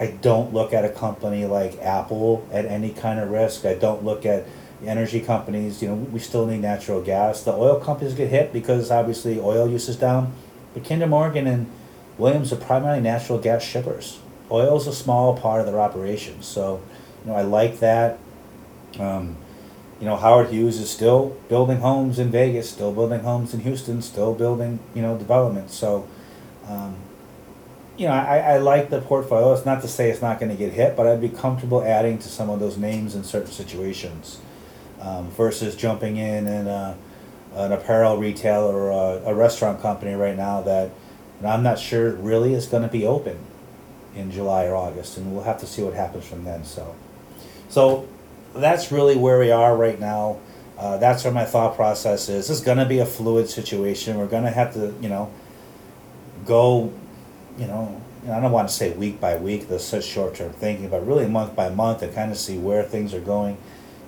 I 0.00 0.08
don't 0.08 0.52
look 0.52 0.72
at 0.72 0.84
a 0.84 0.88
company 0.88 1.44
like 1.44 1.78
Apple 1.78 2.44
at 2.50 2.64
any 2.64 2.90
kind 2.90 3.20
of 3.20 3.30
risk. 3.30 3.64
I 3.64 3.74
don't 3.74 4.04
look 4.04 4.26
at 4.26 4.44
energy 4.86 5.20
companies, 5.20 5.82
you 5.82 5.88
know, 5.88 5.94
we 5.94 6.18
still 6.18 6.46
need 6.46 6.60
natural 6.60 7.02
gas. 7.02 7.42
The 7.42 7.52
oil 7.52 7.80
companies 7.80 8.14
get 8.14 8.28
hit 8.28 8.52
because 8.52 8.90
obviously 8.90 9.40
oil 9.40 9.68
use 9.68 9.88
is 9.88 9.96
down. 9.96 10.32
But 10.72 10.84
Kinder 10.84 11.06
Morgan 11.06 11.46
and 11.46 11.70
Williams 12.18 12.52
are 12.52 12.56
primarily 12.56 13.00
natural 13.00 13.38
gas 13.38 13.62
shippers. 13.62 14.18
Oil 14.50 14.76
is 14.76 14.86
a 14.86 14.92
small 14.92 15.36
part 15.36 15.60
of 15.60 15.66
their 15.66 15.80
operations. 15.80 16.46
So, 16.46 16.80
You 17.24 17.30
know, 17.30 17.36
I 17.36 17.42
like 17.42 17.80
that. 17.80 18.18
Um, 18.98 19.36
you 20.00 20.06
know, 20.06 20.16
Howard 20.16 20.50
Hughes 20.50 20.78
is 20.78 20.90
still 20.90 21.36
building 21.48 21.78
homes 21.78 22.18
in 22.18 22.30
Vegas, 22.30 22.68
still 22.68 22.92
building 22.92 23.20
homes 23.20 23.54
in 23.54 23.60
Houston, 23.60 24.02
still 24.02 24.34
building, 24.34 24.80
you 24.94 25.02
know, 25.02 25.16
development. 25.16 25.70
So, 25.70 26.06
um, 26.68 26.96
you 27.96 28.06
know, 28.08 28.12
I, 28.12 28.38
I 28.38 28.58
like 28.58 28.90
the 28.90 29.00
portfolio. 29.00 29.52
It's 29.54 29.64
not 29.64 29.80
to 29.82 29.88
say 29.88 30.10
it's 30.10 30.20
not 30.20 30.40
going 30.40 30.50
to 30.50 30.58
get 30.58 30.72
hit, 30.72 30.96
but 30.96 31.06
I'd 31.06 31.20
be 31.20 31.28
comfortable 31.28 31.82
adding 31.82 32.18
to 32.18 32.28
some 32.28 32.50
of 32.50 32.60
those 32.60 32.76
names 32.76 33.14
in 33.14 33.24
certain 33.24 33.52
situations 33.52 34.40
um, 35.00 35.30
versus 35.30 35.76
jumping 35.76 36.16
in 36.16 36.46
and 36.46 36.68
uh, 36.68 36.94
an 37.54 37.72
apparel 37.72 38.18
retailer 38.18 38.74
or 38.74 38.90
a, 38.90 39.30
a 39.30 39.34
restaurant 39.34 39.80
company 39.80 40.14
right 40.14 40.36
now 40.36 40.60
that 40.62 40.90
I'm 41.44 41.62
not 41.62 41.78
sure 41.78 42.10
really 42.12 42.54
is 42.54 42.66
going 42.66 42.82
to 42.82 42.88
be 42.88 43.06
open 43.06 43.38
in 44.14 44.30
July 44.30 44.66
or 44.66 44.76
August, 44.76 45.16
and 45.16 45.32
we'll 45.32 45.44
have 45.44 45.60
to 45.60 45.66
see 45.66 45.82
what 45.82 45.94
happens 45.94 46.24
from 46.24 46.44
then. 46.44 46.64
So, 46.64 46.94
so 47.68 48.08
that's 48.54 48.92
really 48.92 49.16
where 49.16 49.38
we 49.38 49.50
are 49.50 49.76
right 49.76 49.98
now. 49.98 50.38
Uh, 50.78 50.96
that's 50.98 51.24
where 51.24 51.32
my 51.32 51.44
thought 51.44 51.76
process 51.76 52.28
is. 52.28 52.48
This 52.48 52.58
is 52.58 52.64
going 52.64 52.78
to 52.78 52.84
be 52.84 52.98
a 52.98 53.06
fluid 53.06 53.48
situation. 53.48 54.18
We're 54.18 54.26
going 54.26 54.44
to 54.44 54.50
have 54.50 54.74
to, 54.74 54.94
you 55.00 55.08
know, 55.08 55.32
go, 56.44 56.92
you 57.58 57.66
know, 57.66 58.00
I 58.24 58.40
don't 58.40 58.52
want 58.52 58.68
to 58.68 58.74
say 58.74 58.90
week 58.92 59.20
by 59.20 59.36
week. 59.36 59.68
That's 59.68 59.84
such 59.84 60.04
short 60.04 60.34
term 60.34 60.52
thinking, 60.52 60.88
but 60.88 61.06
really 61.06 61.28
month 61.28 61.54
by 61.54 61.68
month 61.68 62.02
and 62.02 62.14
kind 62.14 62.32
of 62.32 62.38
see 62.38 62.58
where 62.58 62.82
things 62.82 63.14
are 63.14 63.20
going. 63.20 63.56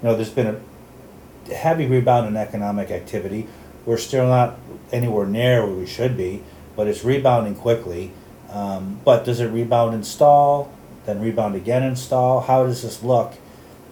You 0.02 0.08
know, 0.08 0.16
there's 0.16 0.30
been 0.30 0.46
a 0.46 1.54
heavy 1.54 1.86
rebound 1.86 2.26
in 2.26 2.36
economic 2.36 2.90
activity. 2.90 3.46
We're 3.84 3.98
still 3.98 4.26
not 4.26 4.58
anywhere 4.90 5.26
near 5.26 5.64
where 5.64 5.74
we 5.74 5.86
should 5.86 6.16
be, 6.16 6.42
but 6.74 6.88
it's 6.88 7.04
rebounding 7.04 7.54
quickly. 7.54 8.12
Um, 8.50 9.00
but 9.04 9.24
does 9.24 9.40
it 9.40 9.46
rebound 9.46 9.94
and 9.94 10.06
stall, 10.06 10.72
then 11.04 11.20
rebound 11.20 11.54
again 11.54 11.82
and 11.82 11.98
stall? 11.98 12.40
How 12.40 12.64
does 12.64 12.82
this 12.82 13.02
look? 13.02 13.35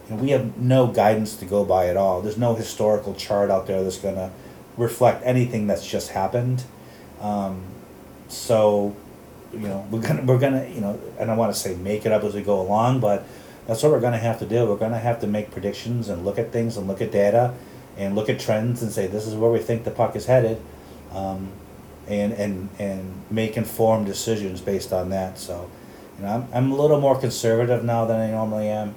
And 0.08 0.20
we 0.20 0.30
have 0.30 0.56
no 0.56 0.86
guidance 0.86 1.36
to 1.36 1.44
go 1.44 1.64
by 1.64 1.88
at 1.88 1.96
all. 1.96 2.20
There's 2.20 2.38
no 2.38 2.54
historical 2.54 3.14
chart 3.14 3.50
out 3.50 3.66
there 3.66 3.82
that's 3.82 3.98
going 3.98 4.16
to 4.16 4.30
reflect 4.76 5.22
anything 5.24 5.66
that's 5.66 5.86
just 5.86 6.10
happened. 6.10 6.64
Um, 7.20 7.62
so, 8.28 8.94
you 9.52 9.60
know, 9.60 9.86
we're 9.90 10.00
gonna 10.00 10.22
we're 10.22 10.38
gonna 10.38 10.66
you 10.66 10.80
know, 10.80 11.00
and 11.18 11.30
I 11.30 11.36
want 11.36 11.54
to 11.54 11.58
say 11.58 11.74
make 11.76 12.04
it 12.06 12.12
up 12.12 12.24
as 12.24 12.34
we 12.34 12.42
go 12.42 12.60
along, 12.60 13.00
but 13.00 13.24
that's 13.66 13.82
what 13.82 13.92
we're 13.92 14.00
gonna 14.00 14.18
have 14.18 14.38
to 14.40 14.46
do. 14.46 14.66
We're 14.66 14.76
gonna 14.76 14.98
have 14.98 15.20
to 15.20 15.26
make 15.26 15.50
predictions 15.50 16.08
and 16.08 16.24
look 16.24 16.38
at 16.38 16.52
things 16.52 16.76
and 16.76 16.86
look 16.86 17.00
at 17.00 17.12
data 17.12 17.54
and 17.96 18.14
look 18.14 18.28
at 18.28 18.40
trends 18.40 18.82
and 18.82 18.90
say 18.90 19.06
this 19.06 19.26
is 19.26 19.34
where 19.34 19.50
we 19.50 19.58
think 19.58 19.84
the 19.84 19.90
puck 19.90 20.16
is 20.16 20.26
headed, 20.26 20.60
um, 21.12 21.52
and 22.08 22.32
and 22.32 22.68
and 22.78 23.22
make 23.30 23.56
informed 23.56 24.06
decisions 24.06 24.60
based 24.60 24.92
on 24.92 25.10
that. 25.10 25.38
So, 25.38 25.70
you 26.18 26.24
know, 26.24 26.30
I'm 26.30 26.48
I'm 26.52 26.72
a 26.72 26.76
little 26.76 27.00
more 27.00 27.18
conservative 27.18 27.84
now 27.84 28.04
than 28.04 28.20
I 28.20 28.30
normally 28.30 28.68
am, 28.68 28.94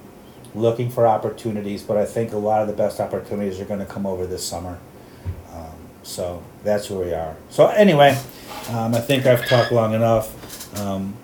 looking 0.54 0.90
for 0.90 1.06
opportunities. 1.06 1.82
But 1.82 1.96
I 1.96 2.04
think 2.04 2.32
a 2.32 2.38
lot 2.38 2.62
of 2.62 2.68
the 2.68 2.74
best 2.74 3.00
opportunities 3.00 3.60
are 3.60 3.64
going 3.64 3.80
to 3.80 3.86
come 3.86 4.06
over 4.06 4.26
this 4.26 4.46
summer. 4.46 4.78
Um, 5.52 5.76
so 6.02 6.42
that's 6.64 6.90
where 6.90 7.04
we 7.04 7.14
are. 7.14 7.36
So 7.50 7.68
anyway, 7.68 8.18
um, 8.70 8.94
I 8.94 9.00
think 9.00 9.26
I've 9.26 9.46
talked 9.46 9.72
long 9.72 9.94
enough. 9.94 10.76
Um, 10.78 11.14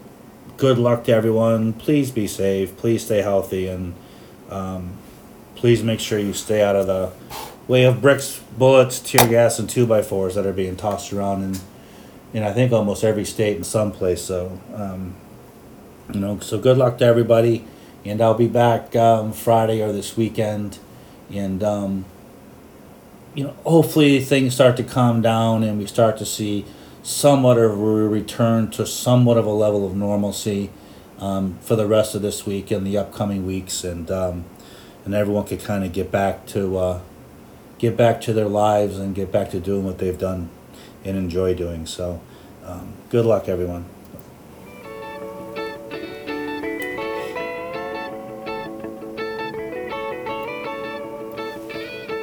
good 0.56 0.78
luck 0.78 1.04
to 1.04 1.12
everyone. 1.12 1.72
Please 1.74 2.10
be 2.10 2.26
safe. 2.26 2.76
Please 2.76 3.04
stay 3.04 3.22
healthy, 3.22 3.68
and 3.68 3.94
um, 4.50 4.96
please 5.54 5.82
make 5.82 6.00
sure 6.00 6.18
you 6.18 6.32
stay 6.32 6.62
out 6.62 6.76
of 6.76 6.86
the 6.86 7.12
way 7.66 7.84
of 7.84 8.00
bricks, 8.02 8.40
bullets, 8.58 9.00
tear 9.00 9.26
gas, 9.28 9.58
and 9.58 9.68
two 9.68 9.86
by 9.86 10.02
fours 10.02 10.34
that 10.34 10.46
are 10.46 10.52
being 10.52 10.76
tossed 10.76 11.12
around 11.12 11.42
in, 11.42 11.56
in 12.34 12.42
I 12.42 12.52
think 12.52 12.72
almost 12.72 13.04
every 13.04 13.24
state 13.24 13.56
in 13.56 13.64
some 13.64 13.92
place. 13.92 14.22
So, 14.22 14.60
um, 14.74 15.14
you 16.12 16.20
know, 16.20 16.38
so 16.40 16.58
good 16.58 16.76
luck 16.76 16.98
to 16.98 17.04
everybody, 17.04 17.64
and 18.04 18.20
I'll 18.20 18.34
be 18.34 18.48
back 18.48 18.94
um, 18.96 19.32
Friday 19.32 19.80
or 19.80 19.92
this 19.92 20.16
weekend, 20.16 20.78
and 21.32 21.62
um, 21.62 22.04
you 23.34 23.44
know, 23.44 23.54
hopefully 23.64 24.20
things 24.20 24.54
start 24.54 24.76
to 24.76 24.82
calm 24.82 25.22
down 25.22 25.62
and 25.62 25.78
we 25.78 25.86
start 25.86 26.18
to 26.18 26.26
see 26.26 26.64
somewhat 27.02 27.58
of 27.58 27.72
a 27.72 27.76
return 27.76 28.70
to 28.70 28.86
somewhat 28.86 29.36
of 29.36 29.46
a 29.46 29.50
level 29.50 29.86
of 29.86 29.96
normalcy 29.96 30.70
um, 31.18 31.58
for 31.60 31.76
the 31.76 31.86
rest 31.86 32.14
of 32.14 32.22
this 32.22 32.46
week 32.46 32.70
and 32.70 32.86
the 32.86 32.98
upcoming 32.98 33.46
weeks, 33.46 33.84
and 33.84 34.10
um, 34.10 34.44
and 35.04 35.14
everyone 35.14 35.44
could 35.44 35.62
kind 35.62 35.84
of 35.84 35.92
get 35.92 36.10
back 36.10 36.46
to 36.46 36.76
uh, 36.76 37.00
get 37.78 37.96
back 37.96 38.20
to 38.22 38.32
their 38.32 38.48
lives 38.48 38.98
and 38.98 39.14
get 39.14 39.30
back 39.30 39.50
to 39.50 39.60
doing 39.60 39.84
what 39.84 39.98
they've 39.98 40.18
done 40.18 40.50
and 41.04 41.16
enjoy 41.16 41.54
doing. 41.54 41.86
So, 41.86 42.20
um, 42.64 42.94
good 43.10 43.24
luck, 43.26 43.48
everyone. 43.48 43.84